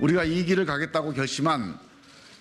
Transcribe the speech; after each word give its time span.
우리가 0.00 0.24
이 0.24 0.44
길을 0.44 0.64
가겠다고 0.64 1.12
결심한 1.12 1.78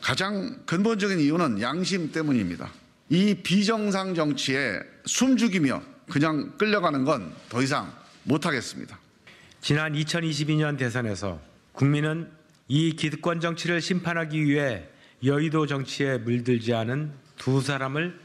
가장 0.02 0.62
근본적인 0.66 1.20
이유는 1.20 1.62
양심 1.62 2.12
때문입니다. 2.12 2.72
이 3.10 3.36
비정상 3.36 4.16
정치에 4.16 4.80
숨죽이며 5.06 5.82
그냥 6.10 6.58
끌려가는 6.58 7.04
건 7.06 7.34
더 7.50 7.62
이상 7.62 7.92
못하겠습니다. 8.24 8.98
지난 9.62 9.94
2022년 9.94 10.78
대선에서 10.78 11.40
국민은 11.74 12.30
이 12.68 12.96
기득권 12.96 13.40
정치를 13.42 13.82
심판하기 13.82 14.46
위해 14.46 14.88
여의도 15.24 15.68
정치에 15.68 16.18
물들지 16.20 16.74
않은 16.74 17.12
두 17.38 17.60
사람을 17.62 18.20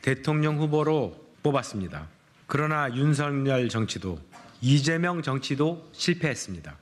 대통령 0.00 0.58
후보로 0.58 1.20
뽑았습니다. 1.42 2.08
그러나 2.46 2.94
윤석열 2.94 3.68
정치도 3.68 4.18
이재명 4.62 5.22
정치도 5.22 5.90
실패했습니다. 5.92 6.76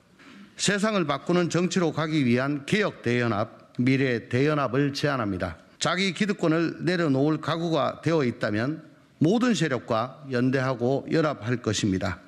세상을 0.58 1.06
바꾸는 1.06 1.50
정치로 1.50 1.92
가기 1.92 2.26
위한 2.26 2.66
개혁 2.66 3.02
대연합, 3.02 3.72
미래 3.78 4.28
대연합을 4.28 4.92
제안합니다. 4.92 5.56
자기 5.78 6.12
기득권을 6.12 6.84
내려놓을 6.84 7.40
각오가 7.40 8.00
되어 8.02 8.24
있다면 8.24 8.82
모든 9.20 9.54
세력과 9.54 10.24
연대하고 10.32 11.06
연합할 11.12 11.62
것입니다. 11.62 12.18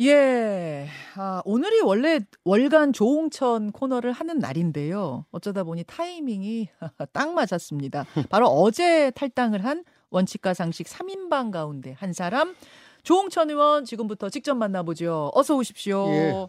예. 0.00 0.88
아, 1.16 1.40
오늘이 1.46 1.80
원래 1.80 2.20
월간 2.44 2.92
조홍천 2.92 3.72
코너를 3.72 4.12
하는 4.12 4.38
날인데요. 4.38 5.24
어쩌다 5.30 5.64
보니 5.64 5.84
타이밍이 5.84 6.68
딱 7.12 7.32
맞았습니다. 7.32 8.04
바로 8.28 8.48
어제 8.48 9.10
탈당을 9.12 9.64
한 9.64 9.84
원칙과 10.10 10.52
상식 10.52 10.86
3인방 10.86 11.50
가운데 11.50 11.96
한 11.98 12.12
사람 12.12 12.54
조홍천 13.02 13.48
의원 13.48 13.86
지금부터 13.86 14.28
직접 14.28 14.54
만나보죠. 14.54 15.30
어서 15.34 15.56
오십시오. 15.56 16.06
예. 16.10 16.46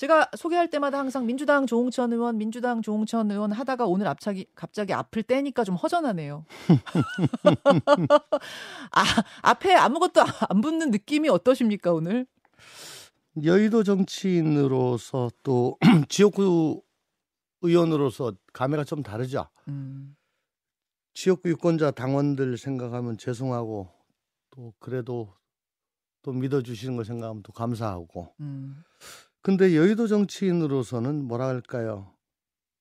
제가 0.00 0.30
소개할 0.34 0.70
때마다 0.70 0.98
항상 0.98 1.26
민주당 1.26 1.66
조홍천 1.66 2.14
의원, 2.14 2.38
민주당 2.38 2.80
조홍천 2.80 3.30
의원 3.30 3.52
하다가 3.52 3.84
오늘 3.84 4.06
앞차기, 4.06 4.46
갑자기 4.54 4.94
앞을 4.94 5.24
떼니까 5.24 5.62
좀 5.62 5.74
허전하네요. 5.74 6.46
아, 8.92 9.04
앞에 9.42 9.74
아무것도 9.74 10.22
안 10.48 10.62
붙는 10.62 10.90
느낌이 10.90 11.28
어떠십니까, 11.28 11.92
오늘? 11.92 12.26
여의도 13.44 13.82
정치인으로서 13.82 15.30
또 15.42 15.76
지역구 16.08 16.82
의원으로서 17.60 18.32
감회가 18.54 18.84
좀 18.84 19.02
다르죠. 19.02 19.50
음, 19.68 20.16
지역구 21.12 21.50
유권자 21.50 21.90
당원들 21.90 22.56
생각하면 22.56 23.18
죄송하고 23.18 23.90
또 24.48 24.72
그래도 24.78 25.34
또 26.22 26.32
믿어주시는 26.32 26.96
거 26.96 27.04
생각하면 27.04 27.42
또 27.42 27.52
감사하고 27.52 28.32
음. 28.40 28.82
근데 29.42 29.74
여의도 29.76 30.06
정치인으로서는 30.06 31.24
뭐라 31.24 31.46
할까요? 31.48 32.12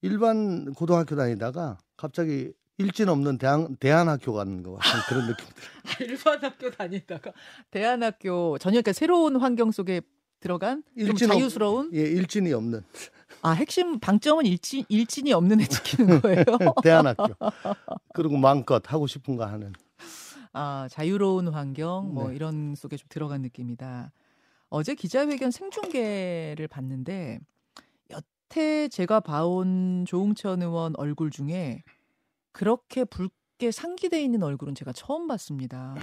일반 0.02 0.74
고등학교 0.74 1.16
다니다가 1.16 1.78
갑자기 1.98 2.52
일진 2.78 3.10
없는 3.10 3.38
대한, 3.38 3.76
대한학교 3.78 4.34
가는 4.34 4.64
것 4.64 4.74
같은 4.78 5.00
그런 5.08 5.28
느낌. 5.28 5.46
일반 6.08 6.42
학교 6.42 6.70
다니다가 6.72 7.32
대안학교 7.72 8.58
전혀 8.58 8.82
새로운 8.94 9.36
환경 9.38 9.72
속에 9.72 10.02
들어간 10.40 10.84
좀 10.98 11.08
일진 11.08 11.30
없- 11.32 11.36
자유스러운 11.36 11.92
예, 11.94 12.00
일진이 12.00 12.54
없는 12.54 12.82
아 13.42 13.52
핵심 13.52 14.00
방점은 14.00 14.46
일진 14.46 14.86
일진이 14.88 15.34
없는 15.34 15.60
애 15.60 15.66
지키는 15.66 16.22
거예요. 16.22 16.44
대한학교. 16.84 17.26
그리고 18.14 18.38
마음껏 18.38 18.82
하고 18.86 19.06
싶은 19.08 19.36
거 19.36 19.46
하는. 19.46 19.74
아 20.54 20.88
자유로운 20.90 21.50
환경 21.50 22.14
뭐 22.14 22.30
네. 22.30 22.36
이런 22.38 22.76
속에 22.76 22.96
좀 22.96 23.06
들어간 23.10 23.42
느낌이다. 23.42 24.14
어제 24.70 24.96
기자회견 24.96 25.52
생중계를 25.52 26.68
봤는데 26.68 27.40
여태 28.12 28.88
제가 28.88 29.20
봐온 29.20 30.06
조홍천 30.08 30.62
의원 30.62 30.94
얼굴 30.98 31.32
중에 31.32 31.84
그렇게 32.52 33.04
붉게 33.04 33.72
상기돼 33.72 34.22
있는 34.24 34.44
얼굴은 34.44 34.76
제가 34.76 34.94
처음 34.94 35.28
봤습니다. 35.28 35.96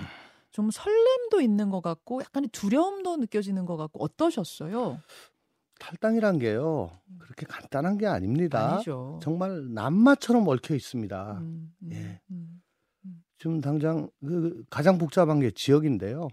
좀 0.50 0.70
설렘도 0.70 1.41
있는 1.41 1.71
것 1.71 1.81
같고 1.82 2.21
약간의 2.22 2.49
두려움도 2.50 3.19
느껴지는 3.19 3.66
것 3.66 3.76
같고 3.76 4.03
어떠셨어요? 4.03 5.00
탈당이란 5.78 6.38
게요. 6.38 6.91
그렇게 7.19 7.44
간단한 7.47 7.99
게 7.99 8.06
아닙니다. 8.06 8.75
아니죠. 8.75 9.21
정말 9.22 9.72
남마처럼 9.75 10.49
얽혀 10.49 10.75
있습니다. 10.75 11.38
음, 11.38 11.75
음, 11.82 11.91
예. 11.93 12.21
음. 12.31 12.62
지금 13.38 13.60
당장 13.60 14.09
그 14.21 14.65
가장 14.71 14.97
복잡한 14.97 15.41
게 15.41 15.50
지역인데요. 15.50 16.28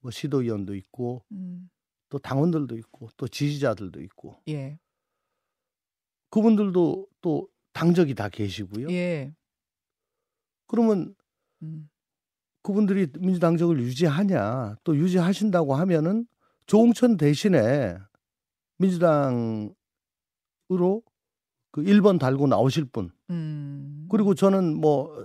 뭐 0.00 0.10
시도위원도 0.10 0.74
있고 0.74 1.24
음, 1.32 1.68
또 2.08 2.18
당원들도 2.18 2.76
있고 2.78 3.08
또 3.16 3.28
지지자들도 3.28 4.00
있고. 4.02 4.40
예, 4.48 4.78
그분들도 6.30 7.06
또 7.20 7.48
당적이 7.72 8.14
다 8.14 8.28
계시고요. 8.28 8.90
예, 8.90 9.34
그러면 10.66 11.14
음, 11.62 11.88
그분들이 12.62 13.08
민주당적을 13.18 13.80
유지하냐 13.80 14.76
또 14.84 14.96
유지하신다고 14.96 15.74
하면은 15.74 16.26
조홍천 16.66 17.16
대신에 17.16 17.96
민주당으로 18.78 19.72
그 21.70 21.82
1번 21.82 22.18
달고 22.18 22.46
나오실 22.46 22.86
분. 22.86 23.10
음. 23.30 24.06
그리고 24.10 24.34
저는 24.34 24.78
뭐 24.78 25.24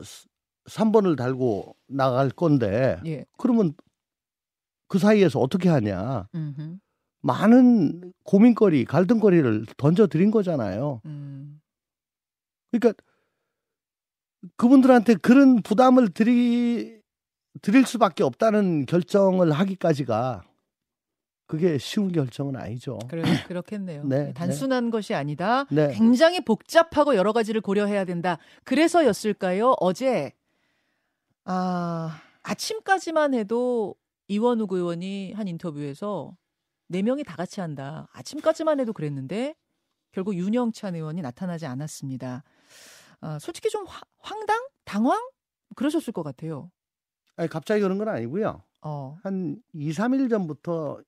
3번을 0.66 1.18
달고 1.18 1.76
나갈 1.88 2.30
건데 2.30 3.00
예, 3.06 3.26
그러면 3.38 3.74
그 4.94 5.00
사이에서 5.00 5.40
어떻게 5.40 5.70
하냐 5.70 6.28
음흠, 6.36 6.78
많은 7.22 8.14
고민거리 8.26 8.86
갈등거리를 8.86 9.66
던져 9.76 10.06
드린 10.06 10.30
거잖아요. 10.30 11.02
음, 11.06 11.60
그러니까 12.70 12.94
그분들한테 14.56 15.16
그런 15.16 15.64
부담을 15.64 16.10
드리 16.10 17.00
드릴 17.64 17.88
수밖에 17.88 18.22
없다는 18.22 18.86
결정을 18.86 19.52
하기까지가 19.52 20.44
그게 21.48 21.80
쉬운 21.80 22.12
결정은 22.12 22.56
아니죠. 22.56 23.00
그래, 23.10 23.24
그렇겠네요. 23.50 24.04
네, 24.04 24.32
단순한 24.34 24.92
것이 24.92 25.16
아니다. 25.16 25.66
네. 25.72 25.92
굉장히 25.96 26.40
복잡하고 26.46 27.16
여러 27.16 27.34
가지를 27.34 27.62
고려해야 27.62 28.06
된다. 28.06 28.38
그래서였을까요? 28.64 29.74
어제 29.80 30.34
아 31.46 32.22
아침까지만 32.44 33.34
해도 33.34 33.96
이원욱 34.28 34.72
의원이 34.74 35.34
한 35.34 35.48
인터뷰에서 35.48 36.36
네 36.88 37.02
명이 37.02 37.24
다 37.24 37.36
같이 37.36 37.60
한다. 37.62 38.08
아침까지만 38.14 38.80
해도 38.80 38.94
그랬는데 38.94 39.56
결국 40.12 40.36
윤영찬 40.36 40.96
의원이 40.96 41.22
나타나지 41.22 41.66
않았습니다. 41.66 42.44
아, 43.22 43.40
솔직히 43.40 43.70
좀 43.70 43.86
화- 43.88 44.02
황당, 44.20 44.68
당황 44.86 45.20
그러셨을 45.76 46.14
것 46.14 46.24
같아요. 46.24 46.72
아니 47.36 47.50
갑자기 47.50 47.82
그런 47.82 47.98
건 47.98 48.10
아니고요. 48.10 48.64
어, 48.82 49.18
한 49.24 49.62
2, 49.74 49.92
3일 49.92 50.30
전부터 50.30 51.02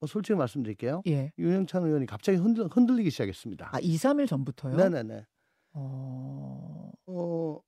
뭐 0.00 0.06
솔직히 0.06 0.36
말씀드릴게요. 0.36 1.02
예. 1.06 1.32
윤영찬 1.38 1.84
의원이 1.84 2.06
갑자기 2.06 2.36
흔들, 2.38 2.66
흔들리기 2.68 3.10
시작했습니다. 3.10 3.70
아, 3.72 3.78
2, 3.80 3.96
3일 3.96 4.26
전부터요? 4.28 4.76
네네네. 4.76 5.24
어, 5.72 6.90
어, 7.06 7.60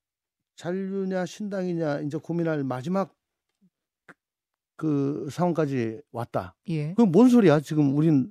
잔류냐 0.57 1.25
신당이냐 1.27 2.01
이제 2.01 2.19
고민할 2.19 2.65
마지막 2.65 3.15
그 4.76 5.28
상황까지 5.31 6.00
왔다. 6.12 6.54
예. 6.69 6.94
그럼 6.94 7.10
뭔 7.12 7.28
소리야? 7.28 7.60
지금 7.60 7.97
우린 7.97 8.31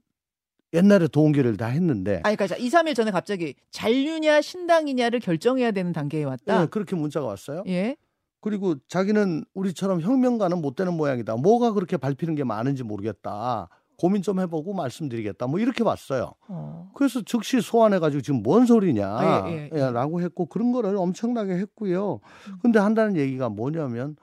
옛날에 0.74 1.08
도움기를 1.08 1.58
다 1.58 1.68
했는데 1.68 2.22
아니, 2.24 2.36
그러니까 2.36 2.58
2, 2.58 2.70
3일 2.70 2.96
전에 2.96 3.12
갑자기 3.12 3.56
잔류냐 3.72 4.42
신당이냐를 4.42 5.20
결정해야 5.20 5.72
되는 5.72 5.94
단계에 5.94 6.24
왔다. 6.24 6.62
네, 6.62 6.68
그렇게 6.68 6.96
문자가 6.96 7.28
왔어요. 7.28 7.64
예. 7.68 7.96
그리고 8.42 8.76
자기는 8.88 9.44
우리처럼 9.54 10.02
혁명가는 10.02 10.62
못 10.62 10.76
되는 10.76 10.94
모양이다. 10.94 11.36
뭐가 11.38 11.72
그렇게 11.72 11.98
밟히는 11.98 12.36
게 12.36 12.44
많은지 12.44 12.84
모르겠다. 12.84 13.70
고민 13.98 14.22
좀 14.22 14.40
해보고 14.40 14.74
말씀드리겠다. 14.74 15.48
뭐 15.48 15.60
이렇게 15.60 15.84
왔어요. 15.84 16.34
어. 16.50 16.92
그래서 16.94 17.22
즉시 17.22 17.62
소환해가지고 17.62 18.22
지금 18.22 18.44
뭔 18.44 18.66
소리냐, 18.66 19.08
아, 19.08 19.50
예, 19.50 19.54
예, 19.54 19.70
예. 19.74 19.92
라고 19.92 20.22
했고 20.22 20.46
그런 20.46 20.74
거를 20.74 20.96
엄청나게 20.98 21.54
했고요. 21.54 22.20
근데 22.62 22.78
한다는 22.78 23.16
얘기가 23.16 23.50
뭐냐면 23.50 24.18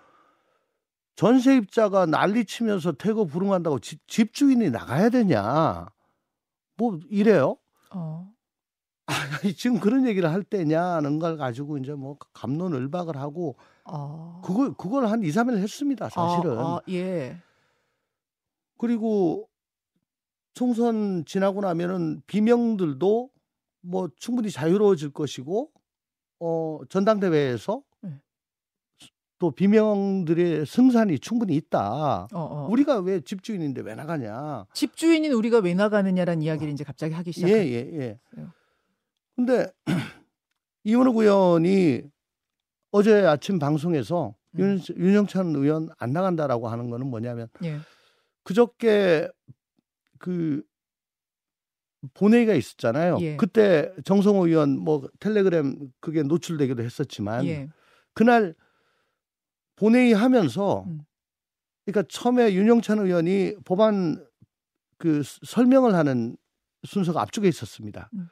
전세입자가 1.14 2.06
난리치면서 2.06 2.92
퇴거 2.92 3.24
불응한다고 3.26 3.78
집, 3.80 4.06
집주인이 4.08 4.70
나가야 4.70 5.10
되냐, 5.10 5.86
뭐 6.76 6.98
이래요. 7.10 7.56
어. 7.94 8.32
아니, 9.06 9.54
지금 9.56 9.78
그런 9.78 10.06
얘기를 10.06 10.30
할 10.30 10.42
때냐는 10.42 11.18
걸 11.18 11.36
가지고 11.36 11.78
이제 11.78 11.92
뭐 11.92 12.16
감론을박을 12.32 13.16
하고 13.16 13.56
어. 13.84 14.40
그걸 14.44 14.74
그걸 14.74 15.06
한 15.06 15.22
2, 15.22 15.28
3일 15.28 15.58
했습니다, 15.58 16.08
사실은. 16.08 16.58
아, 16.58 16.62
아, 16.62 16.80
예. 16.88 17.36
그리고 18.78 19.48
총선 20.54 21.24
지나고 21.24 21.60
나면은 21.60 22.22
비명들도 22.26 23.30
뭐 23.82 24.08
충분히 24.16 24.50
자유로워질 24.50 25.12
것이고 25.12 25.70
어 26.40 26.80
전당대회에서 26.88 27.74
네. 27.74 27.91
또 29.42 29.50
비명들의 29.50 30.66
승산이 30.66 31.18
충분히 31.18 31.56
있다. 31.56 32.28
어, 32.32 32.38
어. 32.38 32.68
우리가 32.70 33.00
왜 33.00 33.20
집주인인데 33.20 33.80
왜 33.80 33.96
나가냐? 33.96 34.66
집주인인 34.72 35.32
우리가 35.32 35.58
왜 35.58 35.74
나가느냐라는 35.74 36.42
이야기를 36.42 36.72
이제 36.72 36.84
갑자기 36.84 37.12
하기 37.12 37.30
예, 37.30 37.32
시작한. 37.32 37.56
예, 37.58 37.72
예. 37.74 38.20
그래요. 38.30 38.52
근데 39.34 39.66
이원욱 40.84 41.16
의원이 41.16 42.02
어제 42.92 43.26
아침 43.26 43.58
방송에서 43.58 44.32
음. 44.52 44.60
윤, 44.60 44.80
윤영찬 44.96 45.56
의원 45.56 45.88
안 45.98 46.12
나간다라고 46.12 46.68
하는 46.68 46.88
거는 46.88 47.08
뭐냐면 47.08 47.48
예. 47.64 47.78
그저께 48.44 49.28
그 50.20 50.62
본회의가 52.14 52.54
있었잖아요. 52.54 53.18
예. 53.22 53.36
그때 53.36 53.92
정성호 54.04 54.46
의원 54.46 54.78
뭐 54.78 55.08
텔레그램 55.18 55.90
그게 55.98 56.22
노출되기도 56.22 56.84
했었지만 56.84 57.44
예. 57.46 57.68
그날 58.14 58.54
본회의 59.82 60.12
하면서 60.12 60.84
음. 60.86 61.00
그러니까 61.84 62.06
처음에 62.08 62.54
윤영찬 62.54 63.00
의원이 63.00 63.56
법안 63.64 64.24
그 64.96 65.24
스- 65.24 65.40
설명을 65.44 65.96
하는 65.96 66.36
순서가 66.86 67.20
앞쪽에 67.20 67.48
있었습니다. 67.48 68.08
음. 68.14 68.28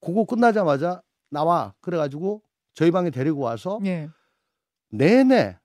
그거 0.00 0.24
끝나자마자 0.24 1.02
나와 1.28 1.74
그래가지고 1.82 2.42
저희 2.72 2.90
방에 2.90 3.10
데리고 3.10 3.40
와서 3.40 3.78
예. 3.84 4.08
내내 4.92 5.58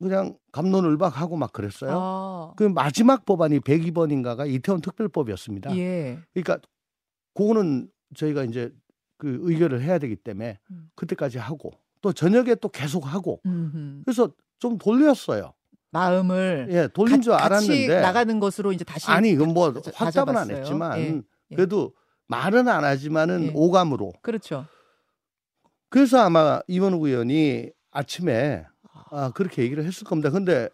그냥 0.00 0.36
감론을박하고 0.50 1.36
막 1.36 1.52
그랬어요. 1.52 1.90
아. 1.92 2.52
그 2.56 2.64
마지막 2.64 3.24
법안이 3.24 3.60
102번인가가 3.60 4.50
이태원 4.50 4.80
특별법이었습니다. 4.80 5.76
예. 5.76 6.18
그러니까 6.32 6.58
그거는 7.34 7.88
저희가 8.16 8.42
이제 8.42 8.74
그 9.16 9.38
의결을 9.42 9.80
해야 9.82 9.98
되기 9.98 10.16
때문에 10.16 10.58
음. 10.72 10.90
그때까지 10.96 11.38
하고 11.38 11.70
또 12.00 12.12
저녁에 12.12 12.54
또 12.56 12.68
계속 12.68 13.06
하고 13.06 13.40
음흠. 13.46 14.02
그래서 14.04 14.30
좀 14.58 14.78
돌렸어요. 14.78 15.52
마음을 15.92 16.68
예, 16.70 16.88
돌린 16.88 17.16
가- 17.16 17.22
줄 17.22 17.32
알았는데 17.32 18.00
나가는 18.00 18.38
것으로 18.40 18.72
이제 18.72 18.84
다시 18.84 19.10
아니 19.10 19.30
이건 19.30 19.52
뭐 19.52 19.72
다- 19.72 19.90
확답은 19.94 20.36
안. 20.36 20.50
했지만 20.50 20.98
예, 21.00 21.22
예. 21.50 21.54
그래도 21.56 21.92
말은 22.28 22.68
안 22.68 22.84
하지만은 22.84 23.46
예. 23.46 23.52
오감으로 23.54 24.12
그렇죠. 24.22 24.66
그래서 25.88 26.18
아마 26.20 26.60
이원욱 26.68 27.02
의원이 27.04 27.70
아침에 27.90 28.64
아, 29.10 29.32
그렇게 29.32 29.62
얘기를 29.62 29.84
했을 29.84 30.04
겁니다. 30.04 30.30
근데 30.30 30.68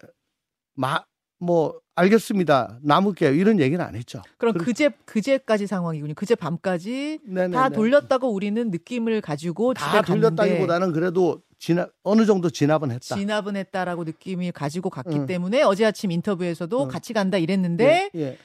마, 0.75 0.99
뭐 1.39 1.79
알겠습니다. 1.97 2.77
남을게요. 2.83 3.31
이런 3.31 3.59
얘기는 3.59 3.83
안 3.83 3.95
했죠. 3.95 4.21
그럼 4.37 4.53
그렇- 4.53 4.65
그제 4.65 4.89
그제까지 5.05 5.65
상황이군요. 5.65 6.13
그제 6.13 6.35
밤까지 6.35 7.19
네네네. 7.25 7.55
다 7.55 7.69
돌렸다고 7.69 8.31
우리는 8.31 8.69
느낌을 8.69 9.19
가지고 9.21 9.73
다 9.73 10.03
돌렸다기보다는 10.03 10.93
그래도 10.93 11.41
진압 11.57 11.91
어느 12.03 12.25
정도 12.27 12.51
진압은 12.51 12.91
했다. 12.91 13.15
진압은 13.15 13.55
했다라고 13.55 14.03
느낌을 14.03 14.51
가지고 14.51 14.91
갔기 14.91 15.15
응. 15.17 15.25
때문에 15.25 15.63
어제 15.63 15.85
아침 15.85 16.11
인터뷰에서도 16.11 16.83
응. 16.83 16.87
같이 16.87 17.13
간다 17.13 17.39
이랬는데 17.39 18.11
예, 18.13 18.19
예. 18.19 18.37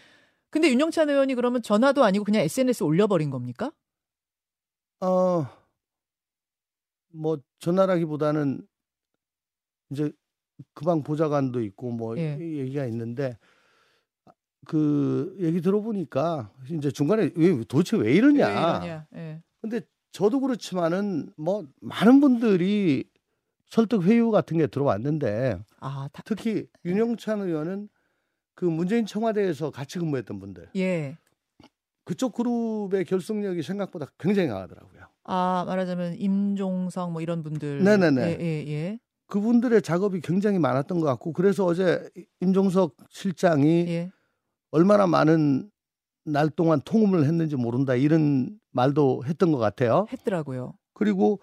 근데 0.48 0.70
윤영찬 0.70 1.10
의원이 1.10 1.34
그러면 1.34 1.60
전화도 1.60 2.04
아니고 2.04 2.24
그냥 2.24 2.40
SNS 2.42 2.84
에 2.84 2.86
올려버린 2.86 3.28
겁니까? 3.28 3.70
어, 5.00 5.46
뭐 7.12 7.36
전화라기보다는 7.58 8.62
이제 9.90 10.10
그방 10.74 11.02
보좌관도 11.02 11.62
있고 11.62 11.90
뭐 11.90 12.16
예. 12.18 12.36
이 12.40 12.58
얘기가 12.58 12.86
있는데 12.86 13.38
그 14.66 15.36
얘기 15.40 15.60
들어보니까 15.60 16.50
이제 16.70 16.90
중간에 16.90 17.30
왜 17.34 17.64
도대체 17.64 17.96
왜 17.96 18.12
이러냐. 18.14 18.46
왜 18.46 18.52
이러냐. 18.52 19.06
예. 19.16 19.42
근데 19.60 19.80
저도 20.12 20.40
그렇지만은 20.40 21.32
뭐 21.36 21.66
많은 21.80 22.20
분들이 22.20 23.04
설득 23.66 24.02
회유 24.04 24.30
같은 24.30 24.58
게 24.58 24.66
들어왔는데 24.66 25.58
아, 25.80 26.08
다, 26.12 26.22
특히 26.26 26.66
윤영찬 26.84 27.40
의원은 27.40 27.88
그 28.54 28.66
문재인 28.66 29.06
청와대에서 29.06 29.70
같이 29.70 29.98
근무했던 29.98 30.38
분들 30.38 30.68
예. 30.76 31.16
그쪽 32.04 32.34
그룹의 32.34 33.04
결속력이 33.04 33.62
생각보다 33.62 34.06
굉장히 34.18 34.48
강하더라고요. 34.48 35.02
아, 35.24 35.64
말하자면 35.66 36.16
임종성 36.16 37.12
뭐 37.12 37.22
이런 37.22 37.42
분들. 37.42 37.82
네네네. 37.84 38.22
예, 38.22 38.38
예, 38.40 38.64
예. 38.68 38.98
그분들의 39.32 39.80
작업이 39.80 40.20
굉장히 40.20 40.58
많았던 40.58 41.00
것 41.00 41.06
같고 41.06 41.32
그래서 41.32 41.64
어제 41.64 42.06
임종석 42.40 42.94
실장이 43.08 43.86
예. 43.88 44.10
얼마나 44.72 45.06
많은 45.06 45.70
날 46.26 46.50
동안 46.50 46.82
통음을 46.84 47.24
했는지 47.24 47.56
모른다 47.56 47.94
이런 47.94 48.58
말도 48.72 49.24
했던 49.24 49.50
것 49.50 49.56
같아요. 49.56 50.06
했더라고요. 50.12 50.74
그리고 50.92 51.40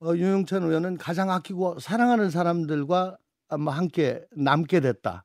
어, 0.00 0.14
윤영찬 0.14 0.62
의원은 0.62 0.96
가장 0.96 1.28
아끼고 1.32 1.80
사랑하는 1.80 2.30
사람들과 2.30 3.16
아마 3.48 3.72
함께 3.72 4.24
남게 4.36 4.78
됐다. 4.78 5.24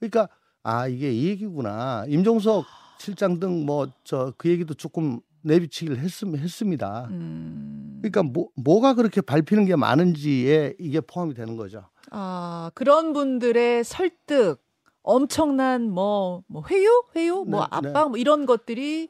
그러니까 0.00 0.30
아 0.62 0.88
이게 0.88 1.12
이 1.12 1.26
얘기구나. 1.26 2.06
임종석 2.08 2.64
실장 2.98 3.38
등 3.38 3.66
뭐 3.66 3.90
저 4.04 4.32
그 4.38 4.48
얘기도 4.48 4.72
조금 4.72 5.20
내비치기를 5.44 5.98
했, 5.98 6.22
했습니다. 6.22 7.08
음. 7.10 7.98
그러니까 8.02 8.22
뭐, 8.22 8.48
뭐가 8.56 8.94
그렇게 8.94 9.20
밟히는 9.20 9.66
게 9.66 9.76
많은지에 9.76 10.74
이게 10.78 11.00
포함이 11.00 11.34
되는 11.34 11.56
거죠. 11.56 11.88
아, 12.10 12.70
그런 12.74 13.12
분들의 13.12 13.84
설득, 13.84 14.62
엄청난 15.02 15.90
뭐, 15.90 16.42
뭐 16.46 16.64
회유? 16.70 17.04
회유? 17.14 17.44
뭐 17.46 17.60
네, 17.60 17.66
압박? 17.70 18.10
뭐 18.10 18.18
이런 18.18 18.46
것들이 18.46 19.08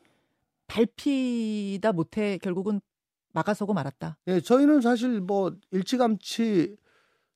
밟히다 0.66 1.92
못해 1.92 2.38
결국은 2.38 2.80
막아서고 3.32 3.74
말았다. 3.74 4.18
예, 4.28 4.40
저희는 4.40 4.80
사실 4.80 5.20
뭐 5.20 5.52
일찌감치 5.70 6.76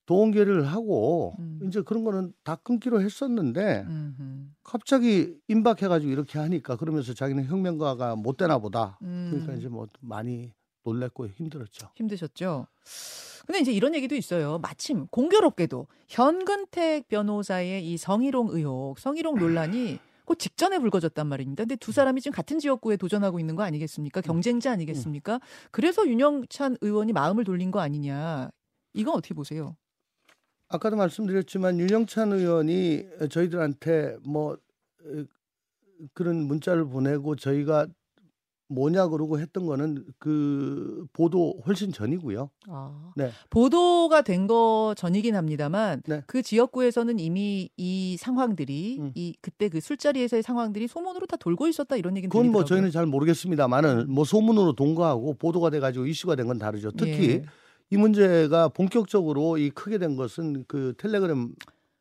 동원계를 0.06 0.66
하고 0.66 1.36
음. 1.38 1.60
이제 1.66 1.82
그런 1.82 2.02
거는 2.02 2.32
다 2.42 2.56
끊기로 2.56 3.00
했었는데 3.02 3.84
음흠. 3.86 4.37
갑자기 4.68 5.34
임박해가지고 5.48 6.12
이렇게 6.12 6.38
하니까 6.38 6.76
그러면서 6.76 7.14
자기는 7.14 7.46
혁명가가 7.46 8.16
못 8.16 8.36
되나 8.36 8.58
보다. 8.58 8.98
음. 9.00 9.30
그러니까 9.30 9.54
이제 9.54 9.66
뭐 9.66 9.86
많이 10.00 10.52
놀랬고 10.84 11.28
힘들었죠. 11.28 11.88
힘드셨죠. 11.96 12.66
근데 13.46 13.60
이제 13.60 13.72
이런 13.72 13.94
얘기도 13.94 14.14
있어요. 14.14 14.58
마침 14.58 15.06
공교롭게도 15.06 15.86
현근택 16.08 17.08
변호사의 17.08 17.90
이 17.90 17.96
성희롱 17.96 18.48
의혹, 18.50 18.98
성희롱 18.98 19.38
논란이 19.38 19.98
그 20.26 20.36
직전에 20.36 20.78
불거졌단 20.80 21.26
말입니다. 21.26 21.62
근데 21.62 21.76
두 21.76 21.90
사람이 21.90 22.20
지금 22.20 22.36
같은 22.36 22.58
지역구에 22.58 22.98
도전하고 22.98 23.40
있는 23.40 23.56
거 23.56 23.62
아니겠습니까? 23.62 24.20
경쟁자 24.20 24.70
아니겠습니까? 24.72 25.40
그래서 25.70 26.06
윤영찬 26.06 26.76
의원이 26.82 27.14
마음을 27.14 27.44
돌린 27.44 27.70
거 27.70 27.80
아니냐. 27.80 28.50
이건 28.92 29.14
어떻게 29.14 29.32
보세요? 29.32 29.76
아까도 30.68 30.96
말씀드렸지만 30.96 31.78
윤영찬 31.80 32.32
의원이 32.32 33.04
저희들한테 33.30 34.16
뭐 34.24 34.54
에, 35.06 35.24
그런 36.14 36.44
문자를 36.46 36.84
보내고 36.86 37.36
저희가 37.36 37.86
뭐냐 38.70 39.08
그러고 39.08 39.40
했던 39.40 39.64
거는 39.64 40.04
그 40.18 41.06
보도 41.14 41.54
훨씬 41.66 41.90
전이고요. 41.90 42.50
아, 42.68 43.12
네. 43.16 43.30
보도가 43.48 44.20
된 44.20 44.46
거 44.46 44.94
전이긴 44.94 45.36
합니다만 45.36 46.02
네. 46.06 46.22
그 46.26 46.42
지역구에서는 46.42 47.18
이미 47.18 47.70
이 47.78 48.18
상황들이 48.18 48.98
음. 49.00 49.12
이 49.14 49.34
그때 49.40 49.70
그 49.70 49.80
술자리에서의 49.80 50.42
상황들이 50.42 50.86
소문으로 50.86 51.26
다 51.26 51.36
돌고 51.38 51.66
있었다 51.68 51.96
이런 51.96 52.14
얘기는 52.18 52.28
그건 52.28 52.52
뭐 52.52 52.60
들리더라고요. 52.60 52.66
저희는 52.68 52.90
잘 52.90 53.06
모르겠습니다만은 53.06 54.12
뭐 54.12 54.24
소문으로 54.24 54.74
동거하고 54.74 55.32
보도가 55.38 55.70
돼 55.70 55.80
가지고 55.80 56.04
이슈가 56.06 56.36
된 56.36 56.46
건 56.46 56.58
다르죠. 56.58 56.90
특히 56.92 57.30
예. 57.30 57.44
이 57.90 57.96
문제가 57.96 58.68
본격적으로 58.68 59.58
이 59.58 59.70
크게 59.70 59.98
된 59.98 60.16
것은 60.16 60.64
그 60.68 60.94
텔레그램 60.98 61.54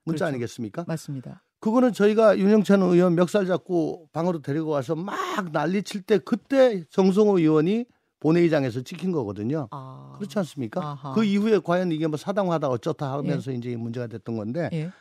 문자 0.03 0.25
그렇죠. 0.25 0.25
아니겠습니까? 0.25 0.85
맞습니다. 0.87 1.43
그거는 1.59 1.91
저희가 1.93 2.37
윤영찬 2.37 2.81
의원 2.81 3.15
멱살 3.15 3.45
잡고 3.47 4.09
방으로 4.11 4.41
데리고 4.41 4.69
와서 4.69 4.95
막 4.95 5.17
난리 5.51 5.81
칠 5.83 6.01
때 6.03 6.17
그때 6.19 6.83
정성호 6.89 7.39
의원이 7.39 7.85
본회의장에서 8.19 8.81
찍힌 8.81 9.11
거거든요. 9.11 9.67
아. 9.71 10.13
그렇지 10.17 10.37
않습니까? 10.39 10.81
아하. 10.81 11.13
그 11.13 11.23
이후에 11.23 11.59
과연 11.59 11.91
이게 11.91 12.07
뭐 12.07 12.17
사당하다 12.17 12.67
어쩌다 12.69 13.13
하면서 13.13 13.51
이제 13.51 13.71
이 13.71 13.75
문제가 13.75 14.07
됐던 14.07 14.35
건데 14.37 14.69
예. 14.73 14.91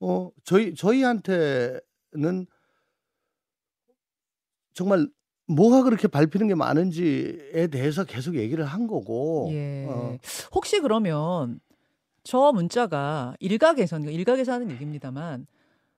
어 0.00 0.30
저희 0.44 0.74
저희한테는 0.74 1.80
정말 4.74 5.08
뭐가 5.54 5.82
그렇게 5.82 6.08
밟히는 6.08 6.48
게 6.48 6.54
많은지에 6.54 7.66
대해서 7.68 8.04
계속 8.04 8.36
얘기를 8.36 8.64
한 8.64 8.86
거고 8.86 9.48
예. 9.52 9.86
어, 9.88 10.16
혹시 10.52 10.80
그러면 10.80 11.60
저 12.22 12.52
문자가 12.52 13.34
일각에서는 13.40 14.10
일각에서 14.12 14.52
하는 14.52 14.70
얘기입니다만 14.70 15.46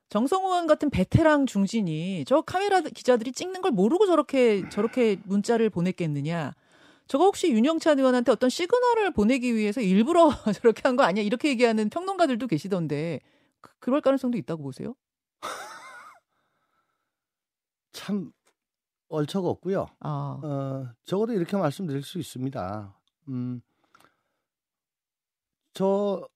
정성호 0.08 0.48
의원 0.48 0.66
같은 0.66 0.90
베테랑 0.90 1.46
중진이 1.46 2.24
저 2.26 2.42
카메라 2.42 2.80
기자들이 2.80 3.32
찍는 3.32 3.62
걸 3.62 3.72
모르고 3.72 4.06
저렇게 4.06 4.68
저렇게 4.68 5.16
문자를 5.24 5.70
보냈겠느냐? 5.70 6.52
저거 7.08 7.24
혹시 7.24 7.50
윤영찬 7.50 7.98
의원한테 7.98 8.30
어떤 8.32 8.48
시그널을 8.50 9.10
보내기 9.12 9.54
위해서 9.54 9.80
일부러 9.80 10.30
저렇게 10.62 10.82
한 10.84 10.96
거 10.96 11.02
아니야? 11.02 11.24
이렇게 11.24 11.48
얘기하는 11.48 11.88
평론가들도 11.90 12.46
계시던데 12.46 13.20
그, 13.60 13.70
그럴 13.80 14.00
가능성도 14.00 14.38
있다고 14.38 14.62
보세요? 14.62 14.94
참 17.92 18.32
얼처가 19.12 19.48
없고요. 19.48 19.86
아, 20.00 20.40
어, 20.42 20.88
적어도 21.04 21.32
이렇게 21.34 21.56
말씀드릴 21.56 22.02
수 22.02 22.18
있습니다. 22.18 22.94
음, 23.28 23.60
저 25.74 26.28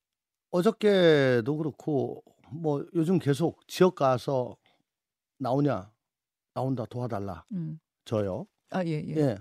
어저께도 0.50 1.56
그렇고 1.56 2.23
뭐 2.50 2.85
요즘 2.95 3.18
계속 3.18 3.66
지역 3.66 3.95
가서 3.97 4.56
나오냐 5.38 5.90
나온다 6.54 6.85
도와달라 6.87 7.45
음. 7.52 7.78
저요. 8.04 8.47
아, 8.71 8.85
예, 8.85 9.02
예. 9.06 9.16
예. 9.16 9.37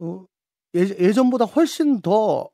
어, 0.00 0.26
예, 0.74 0.80
예전보다 0.80 1.44
훨씬 1.44 2.00
더 2.00 2.48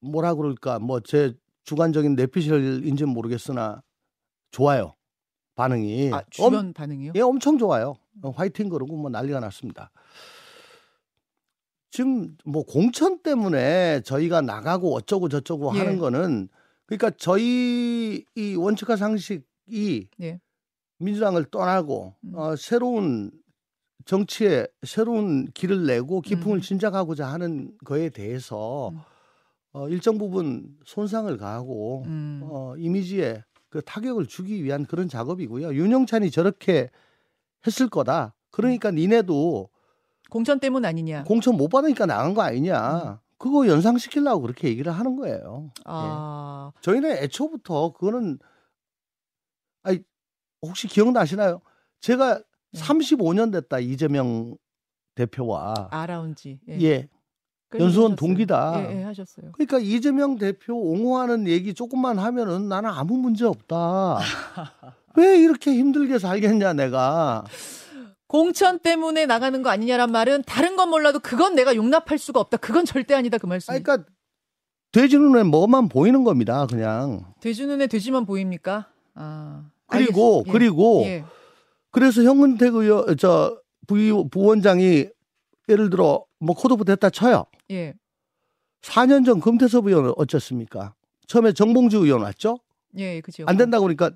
뭐라 0.00 0.34
그럴까 0.34 0.78
뭐 0.78 1.00
제 1.00 1.34
주관적인 1.64 2.14
내피셜인지는 2.14 3.10
모르겠으나 3.14 3.82
좋아요 4.50 4.94
반응이 5.54 6.12
아, 6.12 6.18
엄- 6.18 6.24
주변 6.30 6.72
반응이요? 6.74 7.12
예, 7.14 7.20
엄청 7.20 7.56
좋아요. 7.58 7.94
어, 8.22 8.30
화이팅 8.30 8.68
그러고 8.68 8.96
뭐 8.96 9.10
난리가 9.10 9.40
났습니다. 9.40 9.90
지금 11.90 12.36
뭐 12.44 12.64
공천 12.64 13.22
때문에 13.22 14.00
저희가 14.00 14.40
나가고 14.40 14.94
어쩌고 14.96 15.28
저쩌고 15.28 15.76
예. 15.76 15.78
하는 15.78 15.98
거는 15.98 16.48
그러니까 16.86 17.10
저희 17.16 18.24
이 18.34 18.54
원칙과 18.56 18.96
상식이 18.96 20.08
예. 20.20 20.40
민주당을 20.98 21.44
떠나고 21.44 22.14
음. 22.24 22.32
어, 22.34 22.56
새로운 22.56 23.30
정치에 24.04 24.66
새로운 24.82 25.46
길을 25.52 25.86
내고 25.86 26.20
기풍을 26.20 26.58
음. 26.58 26.60
진작하고자 26.60 27.26
하는 27.26 27.72
거에 27.84 28.10
대해서 28.10 28.88
음. 28.88 28.98
어, 29.72 29.88
일정 29.88 30.18
부분 30.18 30.76
손상을 30.84 31.36
가하고 31.36 32.04
음. 32.06 32.40
어, 32.44 32.74
이미지에 32.76 33.42
그 33.68 33.82
타격을 33.82 34.26
주기 34.26 34.62
위한 34.62 34.84
그런 34.84 35.08
작업이고요. 35.08 35.74
윤영찬이 35.74 36.30
저렇게 36.30 36.90
했을 37.66 37.88
거다. 37.88 38.34
그러니까 38.50 38.90
음. 38.90 38.96
니네도 38.96 39.68
공천 40.30 40.60
때문 40.60 40.84
아니냐? 40.84 41.24
공천 41.24 41.56
못 41.56 41.68
받으니까 41.68 42.06
나간 42.06 42.34
거 42.34 42.42
음. 42.42 42.46
아니냐. 42.46 43.20
그거 43.38 43.66
연상시키려고 43.66 44.42
그렇게 44.42 44.68
얘기를 44.68 44.90
하는 44.92 45.16
거예요. 45.16 45.70
아, 45.84 46.72
저희는 46.80 47.10
애초부터 47.18 47.92
그거는 47.92 48.38
아니 49.82 50.00
혹시 50.62 50.88
기억나시나요? 50.88 51.60
제가 52.00 52.38
네. 52.38 52.80
35년 52.80 53.52
됐다 53.52 53.80
이재명 53.80 54.56
대표와 55.14 55.88
아라운지. 55.90 56.60
예. 56.68 56.80
예. 56.80 57.08
연수원 57.74 58.12
하셨어요. 58.12 58.16
동기다. 58.16 58.84
예, 58.90 58.98
예, 58.98 59.02
하셨어요. 59.02 59.52
그러니까 59.52 59.78
이재명 59.78 60.36
대표 60.36 60.74
옹호하는 60.74 61.48
얘기 61.48 61.74
조금만 61.74 62.18
하면은 62.18 62.68
나는 62.68 62.88
아무 62.90 63.16
문제 63.18 63.44
없다. 63.44 64.18
왜 65.16 65.38
이렇게 65.38 65.72
힘들게 65.72 66.18
살겠냐 66.18 66.72
내가. 66.74 67.44
공천 68.26 68.78
때문에 68.80 69.26
나가는 69.26 69.62
거 69.62 69.70
아니냐란 69.70 70.10
말은 70.10 70.42
다른 70.46 70.76
건 70.76 70.90
몰라도 70.90 71.20
그건 71.20 71.54
내가 71.54 71.76
용납할 71.76 72.18
수가 72.18 72.40
없다. 72.40 72.56
그건 72.56 72.84
절대 72.84 73.14
아니다 73.14 73.38
그 73.38 73.46
말씀. 73.46 73.72
그러니까 73.72 74.04
돼지 74.92 75.16
눈에 75.18 75.42
뭐만 75.44 75.88
보이는 75.88 76.24
겁니다. 76.24 76.66
그냥. 76.66 77.24
돼지 77.40 77.66
눈에 77.66 77.86
돼지만 77.86 78.26
보입니까? 78.26 78.88
아. 79.14 79.70
그리고 79.86 80.42
알겠- 80.44 80.48
예. 80.48 80.52
그리고 80.52 81.02
예. 81.04 81.24
그래서 81.90 82.22
현근택 82.22 82.74
의원 82.74 83.16
저 83.16 83.60
부, 83.86 84.28
부원장이 84.30 85.06
예를 85.68 85.90
들어 85.90 86.24
뭐 86.40 86.56
코드부 86.56 86.84
됐다 86.84 87.10
쳐요. 87.10 87.44
예. 87.70 87.94
4년 88.82 89.24
전 89.24 89.40
금태섭 89.40 89.86
의원은 89.86 90.12
어쩌습니까? 90.16 90.94
처음에 91.26 91.52
정봉주 91.52 91.98
의원 91.98 92.22
왔죠? 92.22 92.58
예, 92.96 93.20
그죠. 93.20 93.44
안 93.46 93.56
된다고 93.56 93.82
그러니까 93.84 94.10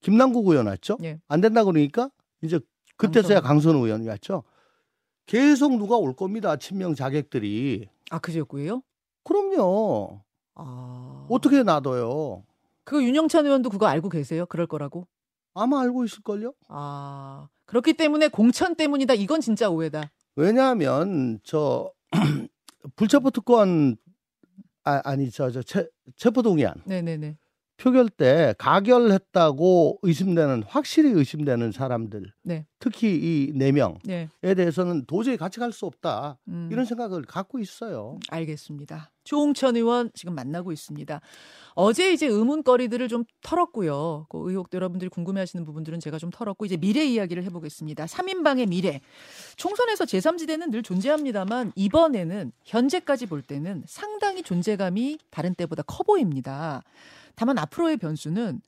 김남국 0.00 0.46
의원 0.48 0.66
왔죠? 0.66 0.98
예. 1.02 1.20
안 1.28 1.40
된다고 1.40 1.72
그러니까 1.72 2.10
이제 2.42 2.58
그때서야 2.96 3.40
강선우 3.40 3.84
의원이 3.84 4.08
왔죠? 4.08 4.42
계속 5.26 5.76
누가 5.78 5.96
올 5.96 6.14
겁니다. 6.14 6.56
친명 6.56 6.94
자객들이. 6.94 7.88
아, 8.10 8.18
그 8.18 8.32
지역구예요? 8.32 8.82
그럼요. 9.24 10.22
아. 10.54 11.26
어떻게 11.30 11.62
놔둬요? 11.62 12.44
그거 12.84 13.02
윤영찬 13.02 13.46
의원도 13.46 13.70
그거 13.70 13.86
알고 13.86 14.08
계세요? 14.08 14.46
그럴 14.46 14.66
거라고? 14.66 15.06
아마 15.54 15.80
알고 15.82 16.04
있을걸요? 16.04 16.54
아. 16.68 17.48
그렇기 17.66 17.94
때문에 17.94 18.28
공천 18.28 18.74
때문이다. 18.74 19.14
이건 19.14 19.40
진짜 19.40 19.70
오해다. 19.70 20.10
왜냐하면 20.34 21.38
저 21.44 21.92
불체포 22.96 23.30
특권 23.30 23.96
아, 24.84 25.00
아니 25.04 25.30
저저 25.30 25.62
체포동의안 26.16 26.74
네, 26.86 27.02
네, 27.02 27.16
네. 27.16 27.36
표결 27.80 28.10
때 28.10 28.54
가결했다고 28.58 30.00
의심되는 30.02 30.64
확실히 30.66 31.10
의심되는 31.12 31.72
사람들 31.72 32.30
네. 32.42 32.66
특히 32.78 33.08
이 33.14 33.52
네 33.54 33.72
명에 33.72 33.94
네. 34.04 34.28
대해서는 34.54 35.06
도저히 35.06 35.36
같이 35.38 35.58
갈 35.58 35.72
수 35.72 35.86
없다 35.86 36.36
음. 36.48 36.68
이런 36.70 36.84
생각을 36.84 37.22
갖고 37.22 37.58
있어요. 37.58 38.18
알겠습니다. 38.28 39.10
조홍천 39.24 39.76
의원 39.76 40.10
지금 40.14 40.34
만나고 40.34 40.72
있습니다. 40.72 41.20
어제 41.74 42.12
이제 42.12 42.26
의문거리들을 42.26 43.06
좀 43.08 43.24
털었고요. 43.42 44.26
그 44.28 44.38
의혹 44.50 44.68
여러분들이 44.74 45.08
궁금해하시는 45.08 45.64
부분들은 45.64 46.00
제가 46.00 46.18
좀 46.18 46.30
털었고 46.30 46.66
이제 46.66 46.76
미래 46.76 47.04
이야기를 47.04 47.44
해보겠습니다. 47.44 48.06
3인방의 48.06 48.68
미래. 48.68 49.00
총선에서 49.56 50.04
제3지대는 50.04 50.70
늘 50.70 50.82
존재합니다만 50.82 51.72
이번에는 51.76 52.52
현재까지 52.64 53.26
볼 53.26 53.40
때는 53.42 53.84
상당히 53.86 54.42
존재감이 54.42 55.18
다른 55.30 55.54
때보다 55.54 55.82
커 55.86 56.02
보입니다. 56.02 56.82
다만 57.34 57.58
앞으로의 57.58 57.96
변수는 57.96 58.60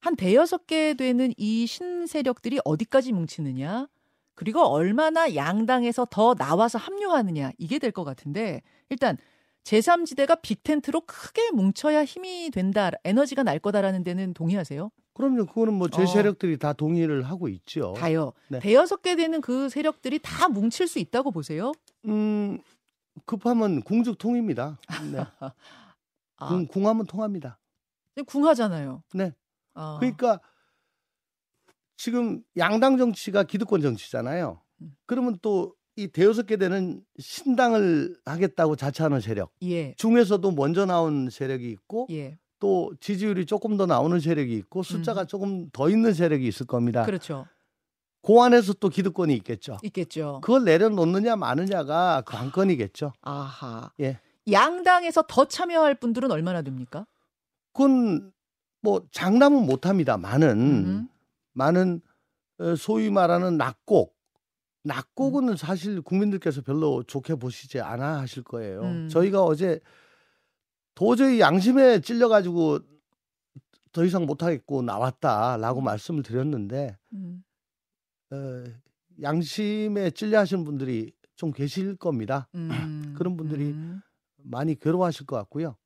한 0.00 0.16
대여섯 0.16 0.66
개 0.66 0.94
되는 0.94 1.32
이 1.36 1.66
신세력들이 1.66 2.60
어디까지 2.64 3.12
뭉치느냐 3.12 3.86
그리고 4.34 4.60
얼마나 4.62 5.34
양당에서 5.34 6.06
더 6.10 6.34
나와서 6.34 6.78
합류하느냐 6.78 7.52
이게 7.58 7.78
될 7.78 7.92
것 7.92 8.04
같은데 8.04 8.62
일단 8.88 9.16
제3지대가 9.64 10.42
빅텐트로 10.42 11.02
크게 11.02 11.50
뭉쳐야 11.52 12.04
힘이 12.04 12.50
된다 12.50 12.90
에너지가 13.04 13.44
날 13.44 13.58
거다라는 13.60 14.02
데는 14.02 14.34
동의하세요? 14.34 14.90
그럼요. 15.14 15.46
그거는 15.46 15.74
뭐제 15.74 16.02
어. 16.02 16.06
세력들이 16.06 16.58
다 16.58 16.72
동의를 16.72 17.22
하고 17.24 17.48
있죠. 17.48 17.92
다요. 17.96 18.32
네. 18.48 18.58
대여섯 18.58 19.02
개 19.02 19.14
되는 19.14 19.40
그 19.40 19.68
세력들이 19.68 20.18
다 20.22 20.48
뭉칠 20.48 20.88
수 20.88 20.98
있다고 20.98 21.30
보세요? 21.30 21.72
음 22.06 22.58
급하면 23.26 23.82
궁죽통입니다. 23.82 24.78
네. 25.12 25.18
아, 26.38 26.48
궁, 26.48 26.66
궁하면 26.66 27.06
통합니다. 27.06 27.58
궁하잖아요. 28.26 29.02
네. 29.14 29.32
아, 29.74 29.96
그러니까 30.00 30.40
지금 31.96 32.42
양당 32.56 32.98
정치가 32.98 33.42
기득권 33.42 33.80
정치잖아요. 33.80 34.60
음. 34.82 34.96
그러면 35.06 35.38
또 35.40 35.74
이 35.96 36.08
대여섯 36.08 36.46
개 36.46 36.56
되는 36.56 37.04
신당을 37.18 38.16
하겠다고 38.24 38.76
자처하는 38.76 39.20
세력 39.20 39.52
예, 39.62 39.94
중에서도 39.96 40.50
먼저 40.52 40.86
나온 40.86 41.28
세력이 41.30 41.68
있고 41.70 42.06
예, 42.10 42.38
또 42.58 42.92
지지율이 43.00 43.44
조금 43.44 43.76
더 43.76 43.84
나오는 43.84 44.18
세력이 44.18 44.54
있고 44.56 44.82
숫자가 44.82 45.26
조금 45.26 45.68
더 45.70 45.90
있는 45.90 46.14
세력이 46.14 46.46
있을 46.46 46.66
겁니다. 46.66 47.02
음. 47.02 47.06
그렇죠. 47.06 47.46
그 48.22 48.40
안에서 48.40 48.72
또 48.74 48.88
기득권이 48.88 49.34
있겠죠. 49.36 49.78
있겠죠. 49.82 50.40
그걸 50.42 50.64
내려놓느냐 50.64 51.36
마느냐가 51.36 52.22
관건이겠죠. 52.24 53.12
아하. 53.20 53.90
예. 54.00 54.18
양당에서 54.50 55.24
더 55.28 55.44
참여할 55.44 55.96
분들은 55.96 56.30
얼마나 56.30 56.62
됩니까? 56.62 57.06
그건 57.72 58.32
뭐 58.80 59.06
장담은 59.10 59.66
못합니다. 59.66 60.16
많은 60.16 60.58
음. 60.58 61.08
많은 61.52 62.00
어, 62.58 62.74
소위 62.76 63.10
말하는 63.10 63.56
낙곡 63.56 64.14
낙곡은 64.84 65.56
사실 65.56 66.02
국민들께서 66.02 66.62
별로 66.62 67.02
좋게 67.04 67.36
보시지 67.36 67.80
않아 67.80 68.20
하실 68.20 68.42
거예요. 68.42 68.82
음. 68.82 69.08
저희가 69.08 69.42
어제 69.42 69.80
도저히 70.94 71.40
양심에 71.40 72.00
찔려가지고 72.00 72.80
더 73.92 74.04
이상 74.04 74.26
못하겠고 74.26 74.82
나왔다라고 74.82 75.80
말씀을 75.80 76.22
드렸는데 76.22 76.96
음. 77.12 77.44
어, 78.30 78.64
양심에 79.20 80.10
찔려 80.10 80.40
하시는 80.40 80.64
분들이 80.64 81.12
좀 81.36 81.52
계실 81.52 81.96
겁니다. 81.96 82.48
음. 82.54 82.68
그런 83.16 83.36
분들이 83.36 83.70
음. 83.70 84.00
많이 84.36 84.74
괴로워하실 84.74 85.26
것 85.26 85.36
같고요. 85.36 85.76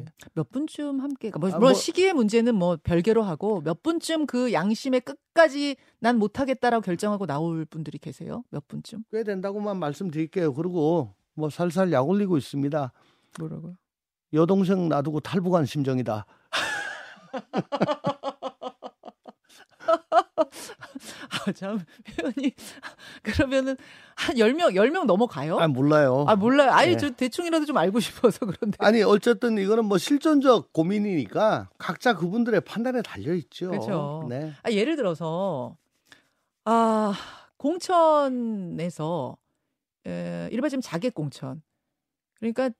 음. 0.00 0.04
예. 0.06 0.28
몇 0.34 0.50
분쯤 0.50 1.00
함께 1.00 1.30
뭐, 1.38 1.48
아, 1.48 1.52
물론 1.52 1.60
뭐- 1.60 1.74
시기의 1.74 2.12
문제는 2.12 2.54
뭐 2.54 2.76
별개로 2.82 3.22
하고 3.22 3.60
몇 3.62 3.82
분쯤 3.82 4.26
그 4.26 4.52
양심의 4.52 5.00
끝까지 5.02 5.76
난 5.98 6.18
못하겠다라고 6.18 6.82
결정하고 6.82 7.26
나올 7.26 7.64
분들이 7.64 7.98
계세요? 7.98 8.42
몇 8.50 8.66
분쯤? 8.68 9.04
꽤 9.12 9.22
된다고만 9.24 9.78
말씀드릴게요. 9.78 10.52
그리고 10.54 11.14
뭐 11.34 11.50
살살 11.50 11.92
약 11.92 12.08
올리고 12.08 12.36
있습니다. 12.36 12.92
뭐라고요? 13.38 13.76
여동생 14.32 14.88
놔두고 14.88 15.20
탈북한 15.20 15.66
심정이다. 15.66 16.26
아, 21.46 21.52
참, 21.52 21.80
표현이. 22.16 22.54
그러면은 23.22 23.76
한 24.16 24.36
10명, 24.36 24.74
10명 24.74 25.04
넘어가요? 25.04 25.58
아 25.58 25.68
몰라요. 25.68 26.24
아, 26.28 26.36
몰라요. 26.36 26.70
아예 26.72 26.92
예. 26.92 26.96
저 26.96 27.10
대충이라도 27.10 27.64
좀 27.66 27.76
알고 27.76 28.00
싶어서 28.00 28.46
그런데. 28.46 28.76
아니 28.80 29.02
어쨌든 29.02 29.58
이거는 29.58 29.84
뭐 29.84 29.98
실존적 29.98 30.72
고민이니까 30.72 31.70
각자 31.78 32.14
그분들의 32.14 32.60
판단에 32.62 33.02
달려 33.02 33.34
있죠. 33.34 33.70
그렇죠. 33.70 34.26
네. 34.28 34.52
아, 34.62 34.70
예를 34.70 34.96
들어서, 34.96 35.76
아, 36.64 37.14
공천에서, 37.56 39.36
에, 40.06 40.48
지금 40.68 40.80
자객 40.80 41.14
공천. 41.14 41.62
그러니까 42.38 42.70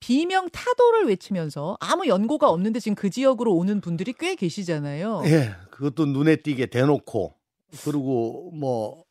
비명 0.00 0.48
타도를 0.48 1.06
외치면서 1.06 1.76
아무 1.78 2.06
연고가 2.08 2.48
없는데 2.50 2.80
지금 2.80 2.94
그 2.94 3.10
지역으로 3.10 3.54
오는 3.54 3.80
분들이 3.80 4.12
꽤 4.12 4.34
계시잖아요. 4.34 5.22
예, 5.26 5.50
그것도 5.70 6.06
눈에 6.06 6.36
띄게 6.36 6.66
대놓고 6.66 7.34
그리고 7.84 8.50
뭐 8.52 9.04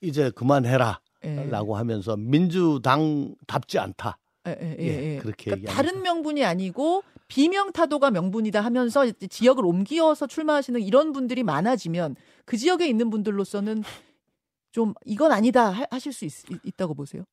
이제 0.00 0.30
그만해라. 0.30 1.00
않다라고 1.22 1.76
하면서 1.76 2.16
민주당답지 2.16 3.78
않다. 3.78 4.16
예, 4.48 4.56
예, 4.62 4.76
예, 4.78 4.84
예, 4.86 5.14
예. 5.14 5.18
그렇게 5.18 5.50
그러니까. 5.50 5.72
다른 5.74 6.00
명분이 6.00 6.42
아니고 6.44 7.02
비명 7.28 7.72
타도가 7.72 8.10
명분이다 8.10 8.62
하면서 8.62 9.04
지역을 9.12 9.66
옮기어서 9.66 10.26
출마하시는 10.26 10.80
이런 10.80 11.12
분들이 11.12 11.42
많아지면 11.42 12.16
그 12.46 12.56
지역에 12.56 12.88
있는 12.88 13.10
분들로서는 13.10 13.84
좀 14.72 14.94
이건 15.04 15.30
아니다 15.32 15.68
하- 15.68 15.86
하실 15.90 16.12
수 16.14 16.24
있, 16.24 16.32
다고 16.78 16.94
보세요. 16.94 17.24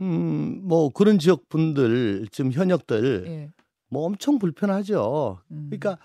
음, 0.00 0.60
뭐 0.64 0.90
그런 0.90 1.18
지역 1.18 1.48
분들 1.48 2.26
지금 2.32 2.52
현역들 2.52 3.24
예. 3.26 3.50
뭐 3.90 4.04
엄청 4.06 4.38
불편하죠. 4.38 5.38
음. 5.50 5.66
그러니까 5.70 5.98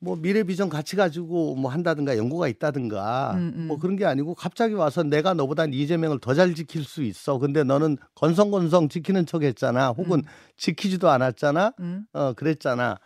뭐 0.00 0.16
미래 0.16 0.42
비전 0.42 0.68
같이 0.68 0.96
가지고 0.96 1.54
뭐 1.56 1.70
한다든가 1.70 2.18
연구가 2.18 2.48
있다든가 2.48 3.34
음, 3.36 3.52
음. 3.56 3.66
뭐 3.68 3.78
그런 3.78 3.96
게 3.96 4.04
아니고 4.04 4.34
갑자기 4.34 4.74
와서 4.74 5.02
내가 5.02 5.32
너보다 5.34 5.64
이재명을 5.64 6.18
더 6.20 6.34
잘 6.34 6.54
지킬 6.54 6.84
수 6.84 7.02
있어. 7.02 7.38
근데 7.38 7.64
너는 7.64 7.96
건성건성 8.14 8.88
지키는 8.88 9.24
척 9.26 9.42
했잖아. 9.42 9.90
혹은 9.90 10.18
음. 10.18 10.24
지키지도 10.56 11.08
않았잖아. 11.08 11.72
음. 11.80 12.06
어, 12.12 12.32
그랬잖아. 12.34 12.98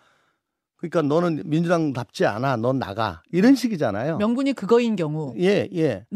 그러니까 0.76 1.02
너는 1.02 1.42
민주당답지 1.47 2.25
않아. 2.26 2.57
넌 2.57 2.78
나가. 2.78 3.23
이런 3.33 3.54
식이잖아요. 3.54 4.16
명분이 4.18 4.52
그거인 4.54 4.97
경우는 4.97 5.40
예, 5.42 5.68
예. 5.75 6.07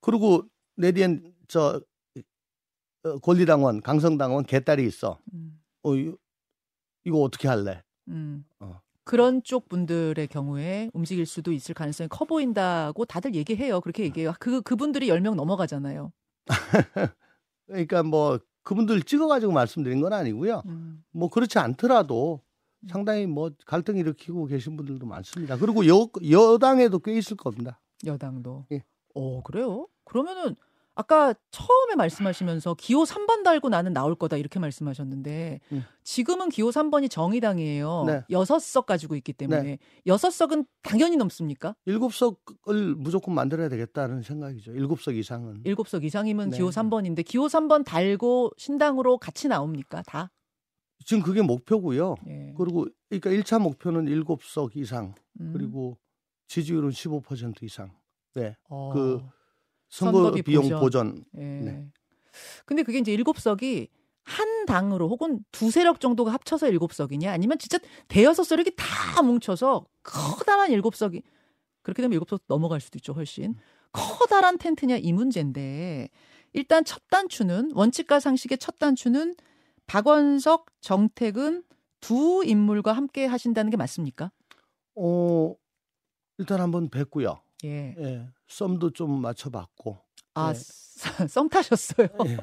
그리고 0.00 0.42
내 0.76 0.92
뒤엔 0.92 1.32
저 1.48 1.60
어, 1.76 1.80
권리당원, 3.22 3.80
강성당원 3.80 4.44
개딸이 4.44 4.84
있어. 4.86 5.18
음, 5.32 5.60
어, 5.82 5.94
이- 5.96 6.14
이거 7.04 7.18
어떻게 7.22 7.48
할래? 7.48 7.82
음. 8.08 8.44
어. 8.60 8.80
그런 9.04 9.42
쪽 9.42 9.68
분들의 9.68 10.26
경우에 10.28 10.90
움직일 10.92 11.26
수도 11.26 11.50
있을 11.52 11.74
가능성이 11.74 12.08
커 12.08 12.24
보인다고 12.24 13.04
다들 13.06 13.34
얘기해요. 13.34 13.80
그렇게 13.80 14.04
얘기해요. 14.04 14.34
그 14.38 14.60
그분들이 14.62 15.08
10명 15.08 15.34
넘어가잖아요. 15.34 16.12
그러니까 17.66 18.02
뭐 18.02 18.38
그분들 18.62 19.02
찍어 19.02 19.26
가지고 19.26 19.52
말씀드린 19.52 20.00
건 20.00 20.12
아니고요. 20.12 20.62
음. 20.66 21.02
뭐 21.12 21.28
그렇지 21.30 21.58
않더라도 21.58 22.42
상당히 22.88 23.26
뭐 23.26 23.50
갈등 23.66 23.96
일으키고 23.96 24.46
계신 24.46 24.76
분들도 24.76 25.06
많습니다. 25.06 25.56
그리고 25.56 25.86
여, 25.88 26.08
여당에도 26.30 26.98
꽤 26.98 27.16
있을 27.16 27.36
겁니다. 27.36 27.80
여당도. 28.04 28.66
예. 28.72 28.84
어, 29.14 29.42
그래요? 29.42 29.86
그러면은 30.04 30.54
아까 31.00 31.34
처음에 31.50 31.94
말씀하시면서 31.96 32.74
기호 32.74 33.04
3번 33.04 33.42
달고 33.42 33.70
나는 33.70 33.94
나올 33.94 34.14
거다 34.14 34.36
이렇게 34.36 34.58
말씀하셨는데 34.58 35.60
음. 35.72 35.84
지금은 36.04 36.50
기호 36.50 36.68
3번이 36.68 37.10
정의당이에요. 37.10 38.04
네. 38.06 38.22
여섯 38.28 38.58
석 38.58 38.84
가지고 38.84 39.16
있기 39.16 39.32
때문에 39.32 39.78
여섯 40.06 40.30
석은 40.30 40.66
당연히 40.82 41.16
넘습니까? 41.16 41.74
일곱 41.86 42.12
석을 42.12 42.96
무조건 42.96 43.34
만들어야 43.34 43.70
되겠다는 43.70 44.22
생각이죠. 44.22 44.72
일곱 44.72 45.00
석 45.00 45.16
이상은. 45.16 45.62
일곱 45.64 45.88
석 45.88 46.04
이상이면 46.04 46.50
네. 46.50 46.58
기호 46.58 46.68
3번인데 46.68 47.24
기호 47.24 47.46
3번 47.46 47.82
달고 47.84 48.52
신당으로 48.58 49.16
같이 49.16 49.48
나옵니까? 49.48 50.02
다? 50.02 50.30
지금 51.06 51.22
그게 51.22 51.40
목표고요. 51.40 52.16
예. 52.28 52.52
그리고 52.58 52.86
그러니까 53.08 53.30
1차 53.30 53.58
목표는 53.58 54.06
일곱 54.06 54.42
석 54.42 54.76
이상 54.76 55.14
음. 55.40 55.54
그리고 55.54 55.96
지지율은 56.48 56.90
15% 56.90 57.62
이상. 57.62 57.90
네. 58.34 58.54
어, 58.68 58.92
그 58.92 59.22
선거 59.90 60.32
비용 60.32 60.62
보전. 60.62 60.80
보전. 60.80 61.24
예. 61.36 61.42
네. 61.42 61.86
근데 62.64 62.82
그게 62.82 62.98
이제 62.98 63.12
일곱 63.12 63.38
석이 63.38 63.88
한 64.22 64.64
당으로 64.66 65.08
혹은 65.08 65.44
두 65.50 65.70
세력 65.70 66.00
정도가 66.00 66.32
합쳐서 66.32 66.68
일곱 66.68 66.92
석이냐 66.92 67.32
아니면 67.32 67.58
진짜 67.58 67.78
대여섯 68.08 68.46
세력이 68.46 68.76
다 68.76 69.22
뭉쳐서 69.22 69.86
커다란 70.02 70.70
일곱 70.70 70.94
석이 70.94 71.22
그렇게 71.82 72.02
되면 72.02 72.12
일곱 72.12 72.28
석 72.28 72.42
넘어갈 72.46 72.80
수도 72.80 72.98
있죠 72.98 73.12
훨씬 73.12 73.56
커다란 73.92 74.58
텐트냐 74.58 74.96
이 74.98 75.12
문제인데 75.12 76.08
일단 76.52 76.84
첫 76.84 77.02
단추는 77.10 77.72
원칙과 77.74 78.20
상식의 78.20 78.58
첫 78.58 78.78
단추는 78.78 79.34
박원석 79.86 80.66
정택은 80.80 81.64
두 82.00 82.42
인물과 82.44 82.92
함께 82.92 83.26
하신다는 83.26 83.70
게 83.70 83.76
맞습니까? 83.76 84.30
어 84.94 85.54
일단 86.38 86.60
한번 86.60 86.88
뵀고요. 86.88 87.40
예. 87.64 87.94
예. 87.98 88.28
썸도 88.50 88.90
좀 88.90 89.20
맞춰봤고. 89.22 89.98
아, 90.34 90.52
네. 90.52 90.58
썸 91.28 91.48
타셨어요. 91.48 92.08
예. 92.26 92.36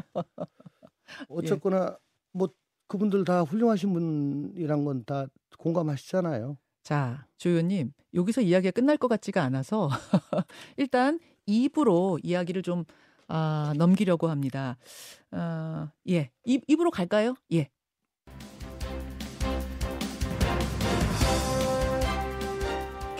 어쨌거나 1.29 1.97
뭐 2.31 2.49
그분들 2.87 3.23
다 3.25 3.41
훌륭하신 3.41 3.93
분이란 3.93 4.83
건 4.85 5.03
다 5.05 5.27
공감하시잖아요. 5.57 6.57
자, 6.83 7.27
조 7.37 7.49
의원님, 7.49 7.91
여기서 8.13 8.41
이야기가 8.41 8.71
끝날 8.71 8.97
것 8.97 9.07
같지가 9.07 9.43
않아서 9.43 9.89
일단 10.77 11.19
2부로 11.47 12.19
이야기를 12.23 12.61
좀 12.61 12.85
아, 13.27 13.73
넘기려고 13.77 14.27
합니다. 14.29 14.77
아, 15.31 15.91
예, 16.09 16.31
2, 16.45 16.59
2부로 16.61 16.89
갈까요? 16.91 17.35
예. 17.53 17.69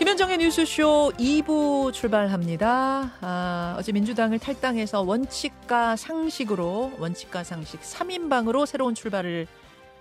김현정의 0.08 0.38
뉴스쇼 0.38 1.12
2부 1.18 1.92
출발합니다. 1.92 3.12
아, 3.20 3.76
어제 3.78 3.92
민주당을 3.92 4.38
탈당해서 4.38 5.02
원칙과 5.02 5.96
상식으로 5.96 6.92
원칙과 6.98 7.44
상식 7.44 7.78
3인방으로 7.82 8.64
새로운 8.64 8.94
출발을 8.94 9.46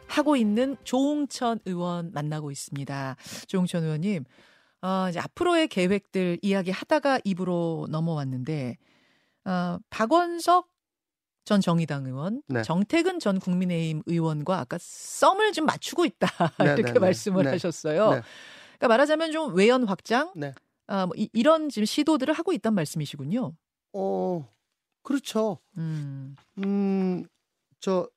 하고 0.08 0.38
있는 0.38 0.78
조홍천 0.86 1.60
의원 1.66 2.14
만나고 2.14 2.52
있습니다. 2.52 3.18
조홍천 3.48 3.84
의원님, 3.84 4.24
어, 4.82 5.08
이제 5.10 5.20
앞으로의 5.20 5.68
계획들 5.68 6.40
이야기하다가 6.42 7.20
입으로 7.26 7.88
넘어왔는데, 7.92 8.78
어, 9.44 9.78
박원석 9.90 10.70
전 11.44 11.60
정의당 11.60 12.06
의원, 12.06 12.42
네. 12.48 12.62
정태근 12.62 13.20
전 13.20 13.42
국민의힘 13.42 14.04
의원과 14.06 14.58
아까 14.58 14.78
썸을 14.80 15.52
좀 15.52 15.66
맞추고 15.66 16.06
있다 16.06 16.28
네, 16.60 16.66
이렇게 16.66 16.84
네, 16.84 16.94
네. 16.94 17.00
말씀을 17.00 17.44
네. 17.44 17.50
하셨어요. 17.52 18.22
네. 18.78 18.80
그러니까 18.80 18.88
말하자면 18.90 19.32
좀 19.32 19.56
외연 19.56 19.84
확장, 19.86 20.32
네. 20.36 20.54
아, 20.88 21.06
뭐 21.06 21.16
이, 21.18 21.30
이런 21.34 21.70
지금 21.70 21.86
시도들을 21.86 22.34
하고 22.34 22.54
있단 22.54 22.74
말씀이시군요. 22.74 23.54
어 23.94 24.48
그렇죠. 25.04 25.60
음, 25.78 26.36
음, 26.60 27.26
저 27.80 28.10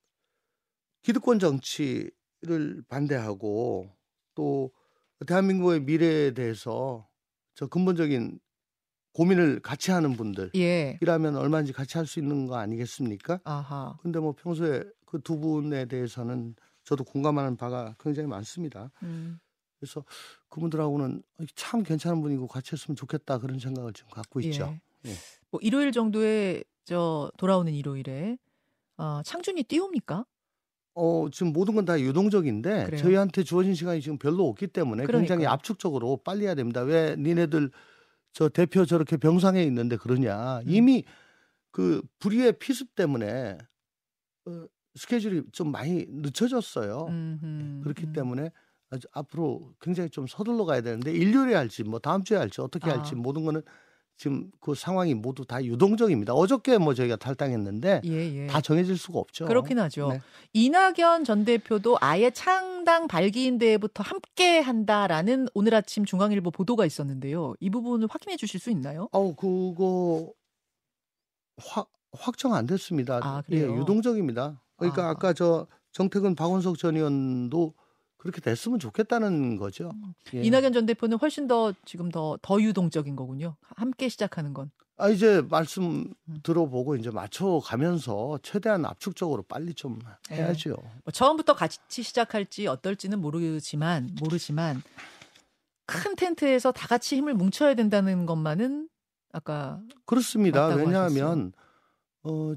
기득권 1.03 1.39
정치를 1.39 2.83
반대하고 2.89 3.91
또 4.35 4.71
대한민국의 5.27 5.81
미래에 5.83 6.33
대해서 6.33 7.09
저 7.55 7.67
근본적인 7.67 8.39
고민을 9.13 9.61
같이 9.61 9.91
하는 9.91 10.13
분들 10.13 10.51
예, 10.55 10.99
이라면 11.03 11.37
얼마든지 11.37 11.73
같이 11.73 11.99
할 11.99 12.07
수 12.07 12.21
있는 12.21 12.47
거 12.47 12.57
아니겠습니까? 12.57 13.41
아하, 13.45 13.99
근데 14.03 14.19
뭐 14.21 14.33
평소에 14.33 14.85
그 15.07 15.19
두 15.21 15.39
분에 15.41 15.87
대해서는 15.87 16.55
저도 16.85 17.05
공감하는 17.05 17.57
바가 17.57 17.97
굉장히 17.99 18.29
많습니다. 18.29 18.93
음, 19.03 19.39
그래서 19.81 20.05
그분들하고는 20.51 21.23
참 21.57 21.83
괜찮은 21.83 22.21
분이고 22.21 22.47
같이 22.47 22.73
했으면 22.73 22.97
좋겠다 22.97 23.39
그런 23.39 23.59
생각을 23.59 23.93
지금 23.95 24.11
갖고 24.11 24.41
있죠. 24.41 24.77
예. 25.07 25.11
예. 25.11 25.15
뭐 25.51 25.59
일요일 25.63 25.91
정도에 25.91 26.63
저 26.85 27.33
돌아오는 27.39 27.73
일요일에 27.73 28.37
어, 28.99 29.23
창준이 29.25 29.63
띄웁니까? 29.65 30.27
어, 30.95 31.29
지금 31.33 31.53
모든 31.53 31.75
건 31.75 31.87
다 31.87 31.99
유동적인데 31.99 32.85
그래요? 32.87 33.01
저희한테 33.01 33.43
주어진 33.43 33.75
시간이 33.75 34.03
지금 34.03 34.19
별로 34.19 34.47
없기 34.49 34.67
때문에 34.67 35.07
굉장히 35.07 35.27
그러니까요. 35.27 35.49
압축적으로 35.51 36.19
빨리 36.19 36.45
해야 36.45 36.55
됩니다. 36.55 36.83
왜 36.83 37.17
니네들 37.17 37.71
저 38.33 38.49
대표 38.51 38.85
저렇게 38.85 39.17
병상에 39.17 39.63
있는데 39.65 39.97
그러냐. 39.97 40.59
음. 40.59 40.65
이미 40.67 41.05
그 41.71 42.03
불의의 42.19 42.59
피습 42.59 42.95
때문에 42.95 43.57
어, 44.45 44.67
스케줄이 44.95 45.43
좀 45.53 45.73
많이 45.73 46.05
늦춰졌어요. 46.09 47.07
음흠, 47.09 47.81
그렇기 47.85 48.07
음. 48.09 48.13
때문에 48.13 48.51
아주 48.91 49.07
앞으로 49.13 49.73
굉장히 49.81 50.11
좀 50.11 50.27
서둘러 50.27 50.65
가야 50.65 50.81
되는데 50.81 51.13
일요일에 51.13 51.55
할지 51.55 51.85
뭐 51.85 51.99
다음 52.01 52.25
주에 52.25 52.37
할지 52.37 52.61
어떻게 52.61 52.91
아. 52.91 52.99
할지 52.99 53.15
모든 53.15 53.45
거는 53.45 53.63
지금 54.17 54.51
그 54.61 54.75
상황이 54.75 55.15
모두 55.15 55.47
다 55.47 55.65
유동적입니다. 55.65 56.35
어저께 56.35 56.77
뭐 56.77 56.93
저희가 56.93 57.17
탈당했는데 57.17 58.03
예, 58.05 58.11
예. 58.11 58.47
다 58.49 58.61
정해질 58.61 58.99
수가 58.99 59.19
없죠. 59.19 59.47
그렇긴 59.47 59.79
하죠. 59.79 60.11
네. 60.13 60.21
이낙연 60.53 61.25
전 61.25 61.45
대표도 61.47 61.97
아예 62.01 62.31
창당 62.31 63.09
발기인 63.09 63.57
대회부터 63.59 64.03
함께 64.03 64.59
한다라는 64.59 65.49
오늘 65.55 65.75
아침 65.75 66.05
중앙일보 66.05 66.51
보도가 66.51 66.85
있었는데요. 66.85 67.55
이 67.61 67.71
부분을 67.71 68.09
확인해 68.11 68.37
주실 68.37 68.61
수 68.61 68.71
있나요? 68.71 69.09
아우 69.13 69.35
그거 69.35 70.31
확 71.57 71.89
확정 72.13 72.53
안 72.55 72.67
됐습니다. 72.67 73.21
아, 73.23 73.43
예, 73.51 73.61
그래요? 73.61 73.79
유동적입니다. 73.81 74.61
그러니까 74.77 75.07
아. 75.07 75.11
아. 75.11 75.15
까 75.15 75.33
저 75.33 75.67
정태근 75.93 76.35
박원석 76.35 76.77
전 76.79 76.97
의원도 76.97 77.73
그렇게 78.21 78.43
됐으면 78.43 78.79
좋겠다는 78.79 79.57
거죠. 79.57 79.91
예. 80.35 80.39
음. 80.41 80.45
이낙연 80.45 80.75
전 80.75 80.85
대표는 80.85 81.17
훨씬 81.19 81.47
더 81.47 81.73
지금 81.87 82.11
더더 82.11 82.61
유동적인 82.61 83.17
거군요. 83.17 83.57
함께 83.63 84.11
시작하는 84.11 84.53
건. 84.53 84.71
아 84.99 85.09
이제 85.09 85.41
말씀 85.49 86.13
음. 86.29 86.41
들어보고 86.43 86.97
이제 86.97 87.11
맞춰 87.11 87.61
가면서 87.65 88.39
최대한 88.43 88.85
압축적으로 88.85 89.43
빨리 89.43 89.73
좀 89.73 89.99
네. 90.29 90.37
해야죠. 90.37 90.77
뭐 91.05 91.13
처음부터 91.13 91.55
같이 91.55 92.03
시작할지 92.03 92.67
어떨지는 92.67 93.19
모르지만 93.23 94.15
모르지만 94.21 94.83
큰 95.87 96.15
텐트에서 96.15 96.73
다 96.73 96.87
같이 96.87 97.17
힘을 97.17 97.33
뭉쳐야 97.33 97.75
된다는 97.75 98.27
것만은 98.27 98.91
아까 99.33 99.81
그렇습니다. 100.05 100.67
왜냐하면 100.67 101.53
어 102.23 102.53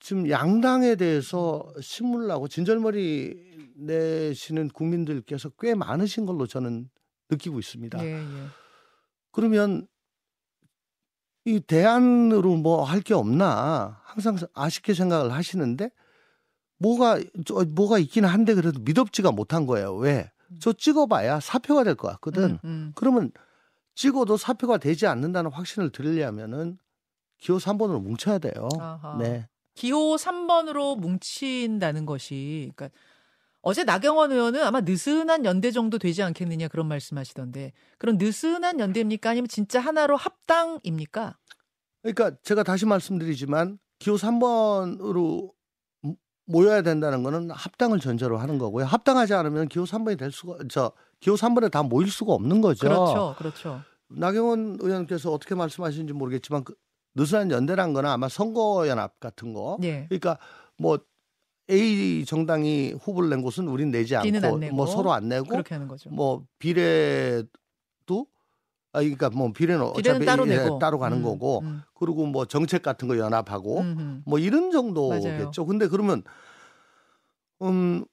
지금 0.00 0.28
양당에 0.30 0.94
대해서 0.96 1.66
신문하고 1.80 2.48
진절머리 2.48 3.74
내시는 3.76 4.68
국민들께서 4.68 5.50
꽤 5.58 5.74
많으신 5.74 6.26
걸로 6.26 6.46
저는 6.46 6.88
느끼고 7.30 7.58
있습니다. 7.58 8.04
예, 8.04 8.14
예. 8.14 8.24
그러면 9.32 9.86
이 11.44 11.60
대안으로 11.60 12.56
뭐 12.56 12.84
할 12.84 13.00
게 13.02 13.14
없나 13.14 14.00
항상 14.04 14.36
아쉽게 14.54 14.94
생각을 14.94 15.32
하시는데 15.32 15.90
뭐가 16.78 17.20
저 17.46 17.64
뭐가 17.74 17.98
있기는 17.98 18.28
한데 18.28 18.54
그래도 18.54 18.80
믿업지가 18.80 19.32
못한 19.32 19.66
거예요. 19.66 19.94
왜? 19.96 20.30
저 20.60 20.72
찍어봐야 20.72 21.40
사표가 21.40 21.84
될 21.84 21.94
것 21.96 22.08
같거든. 22.08 22.52
음, 22.52 22.58
음. 22.64 22.92
그러면 22.94 23.30
찍어도 23.94 24.36
사표가 24.36 24.78
되지 24.78 25.06
않는다는 25.06 25.50
확신을 25.50 25.90
들으려면은 25.90 26.78
기호 27.38 27.58
3번으로 27.58 28.00
뭉쳐야 28.02 28.38
돼요. 28.38 28.68
아하. 28.80 29.16
네. 29.18 29.48
기호 29.78 30.16
3번으로 30.16 30.98
뭉친다는 30.98 32.04
것이 32.04 32.72
그러니까 32.74 32.98
어제 33.60 33.84
나경원 33.84 34.32
의원은 34.32 34.64
아마 34.64 34.80
느슨한 34.80 35.44
연대 35.44 35.70
정도 35.70 35.98
되지 35.98 36.24
않겠느냐 36.24 36.66
그런 36.66 36.88
말씀하시던데 36.88 37.72
그런 37.96 38.18
느슨한 38.18 38.80
연대입니까 38.80 39.30
아니면 39.30 39.46
진짜 39.46 39.78
하나로 39.78 40.16
합당입니까? 40.16 41.38
그러니까 42.02 42.36
제가 42.42 42.64
다시 42.64 42.86
말씀드리지만 42.86 43.78
기호 44.00 44.16
3번으로 44.16 45.52
모여야 46.46 46.82
된다는 46.82 47.22
거는 47.22 47.52
합당을 47.52 48.00
전제로 48.00 48.36
하는 48.36 48.58
거고요. 48.58 48.84
합당하지 48.84 49.34
않으면 49.34 49.68
기호 49.68 49.84
3번이 49.84 50.18
될 50.18 50.32
수가 50.32 50.58
저 50.68 50.90
기호 51.20 51.36
3번에 51.36 51.70
다 51.70 51.84
모일 51.84 52.10
수가 52.10 52.32
없는 52.32 52.62
거죠. 52.62 52.80
그렇죠, 52.80 53.34
그렇죠. 53.38 53.82
나경원 54.08 54.78
의원께서 54.80 55.30
어떻게 55.30 55.54
말씀하시는지 55.54 56.14
모르겠지만 56.14 56.64
그 56.64 56.74
느슨한 57.18 57.50
연대란 57.50 57.92
거는 57.92 58.08
아마 58.08 58.28
선거연합 58.28 59.18
같은 59.18 59.52
거. 59.52 59.76
예. 59.82 60.06
그러니까 60.08 60.38
뭐 60.78 61.00
A 61.70 62.24
정당이 62.24 62.94
후보를 63.00 63.28
낸 63.28 63.42
곳은 63.42 63.68
우린 63.68 63.90
내지 63.90 64.16
않고 64.16 64.58
내고. 64.58 64.74
뭐 64.74 64.86
서로 64.86 65.12
안 65.12 65.28
내고 65.28 65.46
그렇게 65.46 65.74
하는 65.74 65.88
거죠. 65.88 66.08
뭐 66.10 66.44
비례도 66.58 67.48
아 68.92 69.00
그러니까 69.00 69.28
뭐 69.30 69.52
비례는 69.52 69.92
비례는 69.92 70.16
어차피 70.16 70.24
따로 70.24 70.46
예, 70.48 70.56
내고 70.56 70.78
따로 70.78 70.98
가는 70.98 71.18
음, 71.18 71.22
거고 71.22 71.60
음, 71.60 71.82
그리고 71.94 72.24
뭐 72.24 72.46
정책 72.46 72.82
같은 72.82 73.06
거 73.08 73.18
연합하고 73.18 73.80
음, 73.80 73.96
음. 73.98 74.22
뭐 74.24 74.38
이런 74.38 74.70
정도겠죠. 74.70 75.66
근데 75.66 75.88
그러면 75.88 76.22
음 77.60 78.04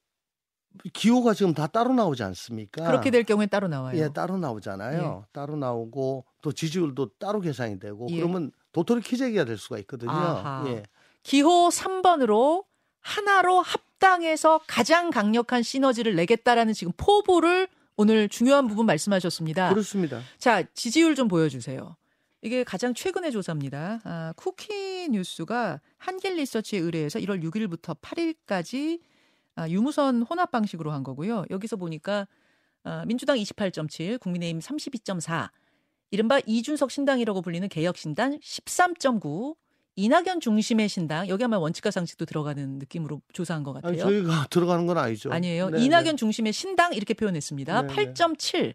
기호가 0.92 1.32
지금 1.32 1.54
다 1.54 1.66
따로 1.66 1.94
나오지 1.94 2.22
않습니까? 2.24 2.84
그렇게 2.86 3.10
될 3.10 3.24
경우에 3.24 3.46
따로 3.46 3.68
나와요. 3.68 3.98
예, 3.98 4.08
따로 4.12 4.36
나오잖아요. 4.36 5.24
따로 5.32 5.56
나오고 5.56 6.26
또 6.42 6.52
지지율도 6.52 7.12
따로 7.18 7.40
계산이 7.40 7.78
되고 7.78 8.06
예. 8.10 8.16
그러면 8.16 8.50
도토리 8.76 9.00
키재기가 9.00 9.46
될 9.46 9.56
수가 9.56 9.78
있거든요. 9.78 10.10
아하. 10.10 10.64
예. 10.68 10.82
기호 11.22 11.70
3번으로 11.70 12.66
하나로 13.00 13.62
합당해서 13.62 14.60
가장 14.66 15.08
강력한 15.08 15.62
시너지를 15.62 16.14
내겠다라는 16.14 16.74
지금 16.74 16.92
포부를 16.98 17.68
오늘 17.96 18.28
중요한 18.28 18.66
부분 18.66 18.84
말씀하셨습니다. 18.84 19.70
그렇습니다. 19.70 20.20
자, 20.36 20.62
지지율 20.74 21.14
좀 21.14 21.26
보여주세요. 21.26 21.96
이게 22.42 22.64
가장 22.64 22.92
최근의 22.92 23.32
조사입니다. 23.32 24.00
아, 24.04 24.34
쿠키 24.36 25.08
뉴스가 25.08 25.80
한길 25.96 26.34
리서치에 26.34 26.78
의뢰해서 26.78 27.18
1월 27.18 27.42
6일부터 27.42 27.98
8일까지 28.02 29.00
아, 29.54 29.66
유무선 29.70 30.20
혼합 30.20 30.50
방식으로 30.50 30.92
한 30.92 31.02
거고요. 31.02 31.46
여기서 31.48 31.76
보니까 31.76 32.28
아, 32.84 33.04
민주당 33.06 33.38
28.7, 33.38 34.20
국민의힘 34.20 34.60
32.4, 34.60 35.48
이른바 36.10 36.40
이준석 36.46 36.90
신당이라고 36.90 37.42
불리는 37.42 37.68
개혁신당 37.68 38.38
13.9, 38.38 39.56
이낙연 39.96 40.40
중심의 40.40 40.88
신당 40.88 41.28
여기 41.28 41.42
아마 41.42 41.58
원칙과 41.58 41.90
상식도 41.90 42.26
들어가는 42.26 42.78
느낌으로 42.78 43.22
조사한 43.32 43.62
것 43.62 43.72
같아요. 43.72 43.92
아니, 43.92 43.98
저희가 43.98 44.46
들어가는 44.50 44.86
건 44.86 44.98
아니죠. 44.98 45.32
아니에요. 45.32 45.70
네, 45.70 45.84
이낙연 45.84 46.18
중심의 46.18 46.52
신당 46.52 46.92
이렇게 46.92 47.14
표현했습니다. 47.14 47.82
네, 47.82 47.88
네. 47.88 48.12
8.7 48.12 48.74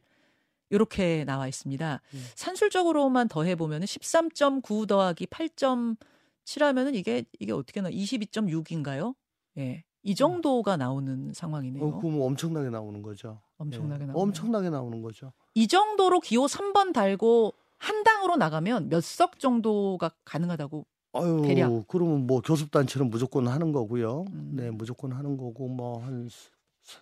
이렇게 0.71 1.23
나와 1.25 1.47
있습니다. 1.47 2.01
음. 2.13 2.25
산술적으로만 2.35 3.27
더해 3.27 3.55
보면은 3.55 3.85
13.9 3.85 4.87
더하기 4.87 5.27
8.7 5.27 6.61
하면은 6.61 6.95
이게 6.95 7.23
이게 7.39 7.51
어떻게 7.51 7.81
나 7.81 7.89
22.6인가요? 7.91 9.13
예. 9.57 9.83
이 10.03 10.15
정도가 10.15 10.77
나오는 10.77 11.31
상황이네요. 11.33 11.85
어, 11.85 11.99
그럼 11.99 12.21
엄청나게 12.21 12.71
나오는 12.71 13.01
거죠. 13.03 13.41
엄청나게 13.57 14.03
예. 14.03 14.07
나오네요. 14.07 14.21
엄청나게 14.23 14.69
나오는 14.71 15.01
거죠. 15.03 15.33
이 15.53 15.67
정도로 15.67 16.19
기호 16.19 16.45
3번 16.45 16.93
달고 16.93 17.53
한 17.77 18.03
당으로 18.03 18.35
나가면 18.37 18.89
몇 18.89 19.01
석 19.01 19.39
정도가 19.39 20.11
가능하다고 20.25 20.85
아유, 21.13 21.41
대략. 21.45 21.69
그러면 21.87 22.25
뭐 22.27 22.41
교섭단체는 22.41 23.09
무조건 23.09 23.47
하는 23.47 23.71
거고요. 23.73 24.25
음. 24.31 24.51
네, 24.55 24.71
무조건 24.71 25.11
하는 25.11 25.35
거고 25.37 25.67
뭐 25.67 25.99
한 26.03 26.29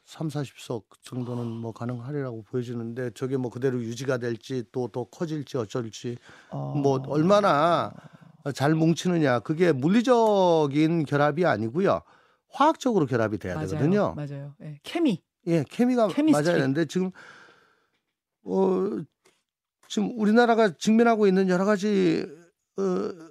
3, 0.05 0.27
40석 0.27 0.83
정도는 1.03 1.45
뭐 1.47 1.71
가능하리라고 1.71 2.43
보여지는데 2.43 3.11
저게 3.15 3.37
뭐 3.37 3.49
그대로 3.51 3.79
유지가 3.81 4.17
될지 4.17 4.63
또 4.71 4.87
더 4.89 5.05
커질지 5.05 5.57
어쩔지 5.57 6.17
어... 6.49 6.73
뭐 6.75 7.01
얼마나 7.07 7.93
잘 8.55 8.73
뭉치느냐 8.75 9.39
그게 9.39 9.71
물리적인 9.71 11.05
결합이 11.05 11.45
아니고요. 11.45 12.01
화학적으로 12.51 13.05
결합이 13.05 13.37
돼야 13.37 13.55
맞아요. 13.55 13.67
되거든요. 13.69 14.13
맞아요. 14.15 14.53
예. 14.63 14.79
케미. 14.83 15.21
예, 15.47 15.63
케미가 15.69 16.07
chemistry. 16.09 16.45
맞아야 16.45 16.57
되는데 16.59 16.85
지금 16.85 17.11
어 18.49 19.03
지금 19.87 20.11
우리나라가 20.19 20.69
직면하고 20.75 21.27
있는 21.27 21.49
여러 21.49 21.65
가지 21.65 22.25
어 22.77 23.29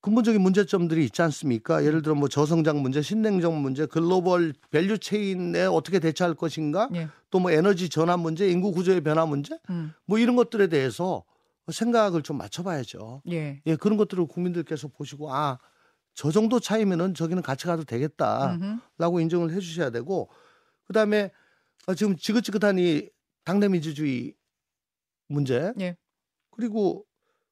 근본적인 0.00 0.40
문제점들이 0.40 1.04
있지 1.06 1.22
않습니까? 1.22 1.84
예를 1.84 2.02
들어 2.02 2.14
뭐 2.14 2.28
저성장 2.28 2.80
문제, 2.82 3.02
신냉전 3.02 3.60
문제, 3.60 3.84
global 3.86 4.54
value 4.70 4.98
chain에 4.98 5.64
어떻게 5.64 5.98
대처할 5.98 6.34
것인가? 6.34 6.88
예. 6.94 7.08
또뭐 7.30 7.50
에너지 7.50 7.88
전환 7.88 8.20
문제, 8.20 8.48
인구 8.48 8.70
구조의 8.72 9.00
변화 9.00 9.26
문제, 9.26 9.58
음. 9.70 9.92
뭐 10.06 10.18
이런 10.18 10.36
것들에 10.36 10.68
대해서 10.68 11.24
생각을 11.70 12.22
좀 12.22 12.38
맞춰봐야죠. 12.38 13.22
예. 13.30 13.60
예, 13.66 13.76
그런 13.76 13.98
것들을 13.98 14.26
국민들께서 14.26 14.88
보시고 14.88 15.34
아, 15.34 15.58
저 16.14 16.30
정도 16.30 16.60
차이면은 16.60 17.14
저기는 17.14 17.42
같이 17.42 17.66
가도 17.66 17.84
되겠다. 17.84 18.54
음흠. 18.54 18.78
라고 18.98 19.20
인정을 19.20 19.52
해 19.52 19.60
주셔야 19.60 19.90
되고 19.90 20.30
그 20.86 20.92
다음에 20.92 21.30
어, 21.86 21.94
지금 21.94 22.16
지긋지긋한 22.16 22.78
이 22.78 23.08
당내 23.44 23.68
민주주의 23.68 24.34
문제 25.28 25.72
예. 25.80 25.96
그리고 26.50 27.04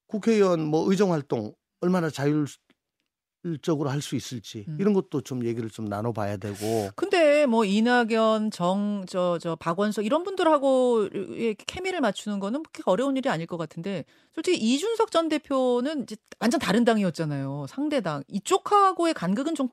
국회의원 0.09 0.65
뭐 0.67 0.91
의정 0.91 1.13
활동 1.13 1.55
얼마나 1.81 2.11
자율적으로 2.11 3.91
할 3.91 4.03
수 4.03 4.17
있을지 4.17 4.65
음. 4.69 4.77
이런 4.81 4.93
것도 4.95 5.21
좀 5.23 5.45
얘기를 5.45 5.71
좀 5.71 5.89
나눠 5.89 6.13
봐야 6.13 6.37
되고 6.37 6.91
근데 6.97 7.47
뭐 7.47 7.65
이낙연, 7.65 8.51
정, 8.51 9.05
저, 9.09 9.39
저 9.41 9.57
박원석 9.57 10.05
이런 10.05 10.25
분들하고 10.25 11.09
의 11.13 11.55
케미를 11.55 12.01
맞추는 12.01 12.41
거는 12.41 12.63
그렇게 12.65 12.83
어려운 12.87 13.17
일이 13.17 13.29
아닐 13.29 13.47
것 13.47 13.57
같은데 13.57 14.05
솔직히 14.35 14.59
이준석 14.59 15.11
전 15.13 15.29
대표는 15.29 16.03
이제 16.05 16.17
완전 16.41 16.61
다른 16.61 16.85
당이었잖아요. 16.85 17.67
상대당. 17.69 18.23
이쪽하고의 18.29 19.15
간극은 19.15 19.55
좀 19.55 19.69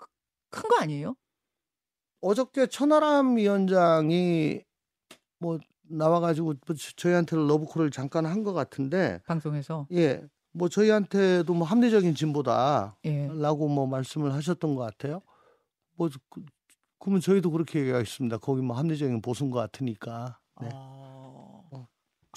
큰 0.55 0.69
거 0.69 0.75
아니에요? 0.79 1.15
어저께 2.21 2.67
천하람 2.67 3.37
위원장이 3.37 4.61
뭐 5.39 5.59
나와가지고 5.97 6.53
뭐 6.65 6.75
저- 6.75 6.91
저희한테 6.95 7.35
러브콜을 7.35 7.91
잠깐 7.91 8.25
한 8.25 8.43
것 8.43 8.53
같은데 8.53 9.21
방송에서. 9.25 9.87
예 9.91 10.21
뭐 10.55 10.69
저희한테도 10.69 11.51
뭐 11.55 11.65
합리적인 11.65 12.13
진보다 12.13 12.95
예. 13.05 13.27
라고 13.33 13.67
뭐 13.67 13.87
말씀을 13.87 14.33
하셨던 14.33 14.75
것 14.75 14.83
같아요. 14.83 15.21
뭐 15.95 16.09
그, 16.29 16.43
그러면 16.99 17.21
저희도 17.21 17.49
그렇게 17.49 17.79
얘기하겠습니다. 17.79 18.37
거기 18.37 18.61
뭐 18.61 18.77
합리적인 18.77 19.21
보수인 19.23 19.49
것 19.49 19.57
같으니까 19.57 20.37
네. 20.61 20.69
어... 20.71 21.87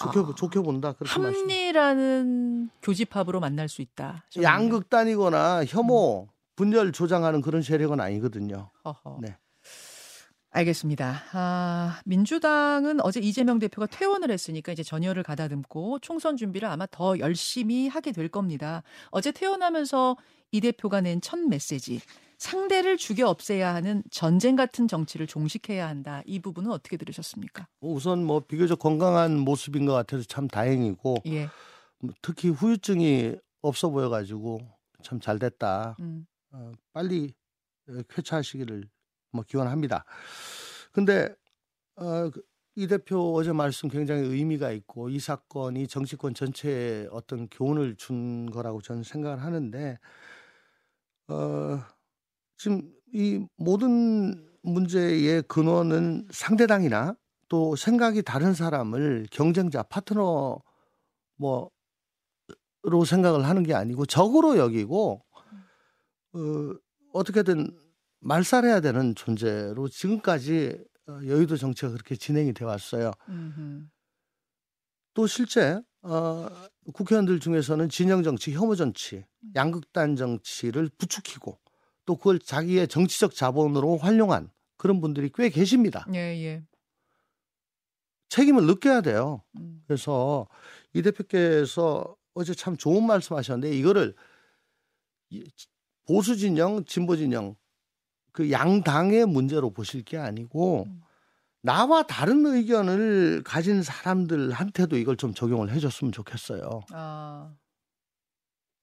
좋게 0.01 0.19
아. 0.19 0.33
좋게 0.35 0.61
본다 0.61 0.93
그렇게 0.93 1.19
말씀. 1.19 1.41
합리라는 1.41 2.69
교집합으로 2.81 3.39
만날 3.39 3.69
수 3.69 3.83
있다. 3.83 4.23
양극단이거나 4.41 5.65
혐오 5.65 6.27
분열 6.55 6.91
조장하는 6.91 7.41
그런 7.41 7.61
세력은 7.61 7.99
아니거든요. 7.99 8.71
허허. 8.83 9.19
네. 9.21 9.37
알겠습니다. 10.57 11.23
아, 11.33 12.01
민주당은 12.05 12.99
어제 13.01 13.19
이재명 13.19 13.59
대표가 13.59 13.85
퇴원을 13.85 14.31
했으니까 14.31 14.71
이제 14.71 14.81
전열을 14.81 15.21
가다듬고 15.21 15.99
총선 15.99 16.35
준비를 16.35 16.67
아마 16.67 16.87
더 16.89 17.19
열심히 17.19 17.87
하게 17.87 18.11
될 18.11 18.27
겁니다. 18.27 18.81
어제 19.11 19.31
퇴원하면서 19.31 20.17
이 20.51 20.61
대표가 20.61 21.01
낸 21.01 21.21
첫 21.21 21.37
메시지. 21.39 22.01
상대를 22.39 22.97
죽여 22.97 23.27
없애야 23.29 23.73
하는 23.73 24.03
전쟁 24.11 24.55
같은 24.55 24.87
정치를 24.87 25.25
종식해야 25.27 25.87
한다. 25.87 26.21
이 26.25 26.39
부분은 26.39 26.71
어떻게 26.71 26.95
들으셨습니까? 26.97 27.67
우선 27.81 28.23
뭐 28.23 28.39
비교적 28.39 28.79
건강한 28.79 29.37
모습인 29.39 29.85
것 29.85 29.93
같아서 29.93 30.23
참 30.23 30.47
다행이고 30.47 31.17
예. 31.27 31.49
뭐 31.99 32.13
특히 32.21 32.49
후유증이 32.49 33.35
없어 33.61 33.89
보여가지고 33.89 34.59
참 35.03 35.19
잘 35.19 35.37
됐다. 35.39 35.95
음. 35.99 36.25
어, 36.51 36.71
빨리 36.93 37.33
어, 37.89 37.93
쾌차하시기를 38.09 38.83
뭐 39.37 39.45
기원합니다. 39.47 40.03
근데 40.91 41.29
어, 41.95 42.29
그이 42.29 42.87
대표 42.87 43.35
어제 43.35 43.53
말씀 43.53 43.87
굉장히 43.87 44.23
의미가 44.27 44.71
있고 44.71 45.09
이 45.09 45.19
사건이 45.19 45.87
정치권 45.87 46.33
전체에 46.33 47.07
어떤 47.11 47.47
교훈을 47.49 47.95
준 47.95 48.49
거라고 48.49 48.81
저는 48.81 49.03
생각을 49.03 49.43
하는데 49.43 49.97
어, 51.27 51.79
지금 52.57 52.91
이 53.13 53.45
모든 53.57 54.47
문제의 54.63 55.43
근원은 55.43 56.27
상대당이나 56.31 57.15
또 57.47 57.75
생각이 57.75 58.23
다른 58.23 58.53
사람을 58.53 59.27
경쟁자 59.31 59.83
파트너 59.83 60.61
뭐로 61.35 61.69
생각을 63.05 63.45
하는 63.45 63.63
게 63.63 63.73
아니고 63.73 64.07
적으로 64.07 64.57
여기고 64.57 65.23
어, 66.33 66.39
어떻게든 67.13 67.86
말살해야 68.19 68.81
되는 68.81 69.15
존재로 69.15 69.87
지금까지 69.89 70.77
어, 71.07 71.19
여의도 71.25 71.57
정치가 71.57 71.91
그렇게 71.91 72.15
진행이 72.15 72.53
돼 72.53 72.65
왔어요. 72.65 73.11
음흠. 73.29 73.87
또 75.13 75.25
실제 75.25 75.81
어, 76.01 76.49
국회의원들 76.93 77.39
중에서는 77.39 77.89
진영 77.89 78.23
정치, 78.23 78.53
혐오 78.53 78.75
정치, 78.75 79.25
양극단 79.55 80.15
정치를 80.15 80.89
부추기고 80.97 81.59
또 82.05 82.15
그걸 82.15 82.39
자기의 82.39 82.87
정치적 82.87 83.33
자본으로 83.35 83.97
활용한 83.97 84.49
그런 84.77 85.01
분들이 85.01 85.29
꽤 85.33 85.49
계십니다. 85.49 86.05
예, 86.13 86.19
예. 86.19 86.63
책임을 88.29 88.65
느껴야 88.65 89.01
돼요. 89.01 89.43
음. 89.57 89.83
그래서 89.87 90.47
이 90.93 91.01
대표께서 91.01 92.15
어제 92.33 92.53
참 92.53 92.77
좋은 92.77 93.05
말씀 93.05 93.35
하셨는데 93.35 93.75
이거를 93.75 94.15
이 95.29 95.49
보수 96.05 96.37
진영, 96.37 96.85
진보 96.85 97.15
진영 97.15 97.55
그 98.37 98.51
양당의 98.51 99.25
문제로 99.25 99.71
보실 99.71 100.03
게 100.03 100.15
아니고 100.15 100.83
음. 100.85 101.01
나와 101.63 102.03
다른 102.03 102.45
의견을 102.45 103.41
가진 103.43 103.81
사람들한테도 103.81 104.95
이걸 104.95 105.17
좀 105.17 105.33
적용을 105.33 105.71
해줬으면 105.71 106.11
좋겠어요. 106.11 106.81
아, 106.91 107.51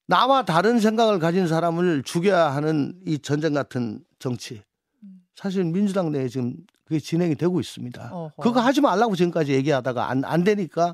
나와 0.07 0.43
다른 0.43 0.81
생각을 0.81 1.19
가진 1.19 1.47
사람을 1.47 2.03
죽여야 2.03 2.53
하는 2.53 2.99
이 3.07 3.17
전쟁 3.17 3.53
같은 3.53 4.03
정치. 4.19 4.61
음. 5.03 5.21
사실 5.37 5.63
민주당 5.63 6.11
내에 6.11 6.27
지금 6.27 6.57
그게 6.83 6.99
진행이 6.99 7.35
되고 7.35 7.57
있습니다. 7.57 8.09
어허. 8.11 8.43
그거 8.43 8.59
하지 8.59 8.81
말라고 8.81 9.15
지금까지 9.15 9.53
얘기하다가 9.53 10.09
안, 10.09 10.25
안 10.25 10.43
되니까 10.43 10.93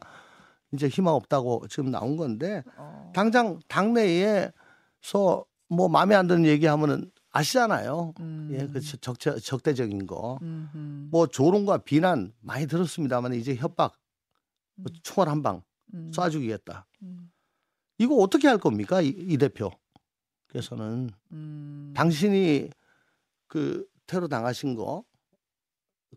이제 0.71 0.88
희망 0.88 1.15
없다고 1.15 1.65
지금 1.67 1.89
나온 1.89 2.15
건데 2.15 2.63
어. 2.78 3.12
당장 3.15 3.60
당내에서 3.67 4.52
뭐 5.67 5.89
마음에 5.89 6.13
안 6.13 6.28
드는 6.28 6.45
얘기하면은 6.45 7.10
아시잖아요. 7.32 8.13
음. 8.20 8.50
예, 8.52 8.67
그 8.67 8.82
적, 8.82 9.17
적대적인 9.20 10.06
거. 10.08 10.39
음흠. 10.41 11.10
뭐 11.12 11.28
조롱과 11.28 11.80
비난 11.80 12.34
많이 12.41 12.67
들었습니다만 12.67 13.34
이제 13.34 13.56
협박, 13.56 13.98
뭐 14.76 14.91
음. 14.91 14.96
총알 15.04 15.30
한방 15.30 15.63
음. 15.94 16.12
쏴 16.13 16.32
죽이겠다. 16.32 16.88
음. 17.04 17.32
이거 17.98 18.15
어떻게 18.15 18.48
할 18.48 18.58
겁니까? 18.58 19.02
이, 19.02 19.10
이 19.10 19.38
대표께서는 19.38 21.10
음. 21.32 21.94
당신이 21.96 22.70
그 23.48 23.88
테러 24.08 24.28
당하신 24.28 24.76
거 24.76 25.04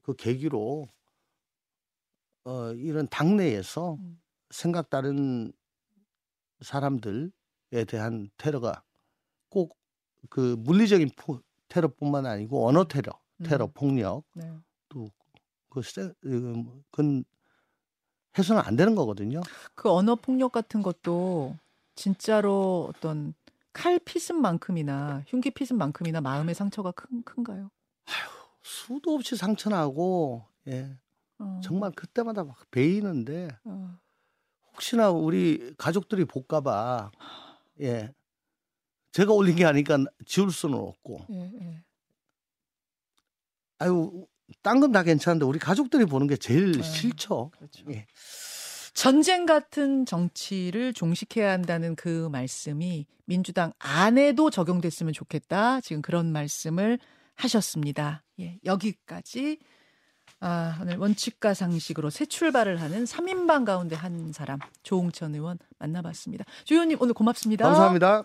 그 0.03 0.15
계기로 0.15 0.89
어 2.45 2.73
이런 2.73 3.09
당내에서 3.09 3.95
음. 3.95 4.21
생각 4.51 4.91
다른 4.91 5.53
사람들에 6.61 7.31
대한 7.89 8.31
테러가 8.37 8.85
꼭 9.49 9.79
그 10.31 10.57
물리적인 10.59 11.11
포, 11.17 11.41
테러뿐만 11.69 12.27
아니고 12.27 12.67
언어 12.69 12.85
테러, 12.85 13.13
테러 13.43 13.67
음. 13.67 13.71
폭력 13.75 14.25
네. 14.35 14.53
그 15.71 15.83
세- 15.83 16.13
음, 16.27 16.83
그건 16.91 17.25
해서는 18.39 18.63
안 18.65 18.77
되는 18.77 18.95
거거든요. 18.95 19.41
그 19.75 19.91
언어 19.91 20.15
폭력 20.15 20.53
같은 20.53 20.83
것도 20.83 21.57
진짜로 21.97 22.91
어떤 22.95 23.35
칼 23.73 23.99
피슴만큼이나 23.99 25.25
흉기 25.27 25.51
피슴만큼이나 25.51 26.21
마음의 26.21 26.55
상처가 26.55 26.93
큰 26.93 27.23
큰가요? 27.23 27.71
수도 28.63 29.15
없이 29.15 29.37
상처나고 29.37 30.45
예, 30.69 30.97
어. 31.39 31.61
정말 31.63 31.91
그때마다 31.93 32.45
막 32.45 32.57
베이는데 32.71 33.49
어. 33.65 33.99
혹시나 34.73 35.11
우리 35.11 35.75
가족들이 35.77 36.25
볼까봐 36.25 37.11
예 37.81 38.13
제가 39.15 39.33
올린 39.33 39.55
게 39.55 39.65
아니니까 39.65 40.05
지울 40.27 40.51
수는 40.51 40.77
없고 40.77 41.27
예, 41.31 41.51
예. 41.61 41.85
아유 43.79 44.27
딴 44.63 44.81
건 44.81 44.93
다 44.93 45.03
괜찮은데 45.03 45.47
우리 45.47 45.59
가족들이 45.59 46.05
보는 46.05 46.27
게 46.27 46.37
제일 46.37 46.73
네. 46.73 46.83
싫죠. 46.83 47.51
그렇죠. 47.57 47.85
예. 47.91 48.07
전쟁 48.93 49.47
같은 49.47 50.05
정치를 50.05 50.93
종식해야 50.93 51.51
한다는 51.51 51.97
그 51.97 52.29
말씀이 52.31 53.07
민주당 53.25 53.73
안에도 53.79 54.51
적용됐으면 54.51 55.13
좋겠다. 55.13 55.81
지금 55.81 56.03
그런 56.03 56.31
말씀을 56.31 56.99
하셨습니다. 57.37 58.23
예, 58.41 58.59
여기까지 58.65 59.59
아, 60.41 60.79
오늘 60.83 60.97
원칙과 60.99 61.55
상식으로 61.55 62.11
새 62.11 62.27
출발을 62.27 62.81
하는 62.81 63.05
3인방 63.05 63.65
가운데 63.65 63.97
한 63.97 64.33
사람 64.33 64.59
조홍천 64.83 65.35
의원 65.35 65.59
만나봤습니다. 65.79 66.45
조 66.65 66.75
의원님 66.75 66.99
오늘 67.01 67.15
고맙습니다. 67.15 67.65
감사합니다. 67.65 68.25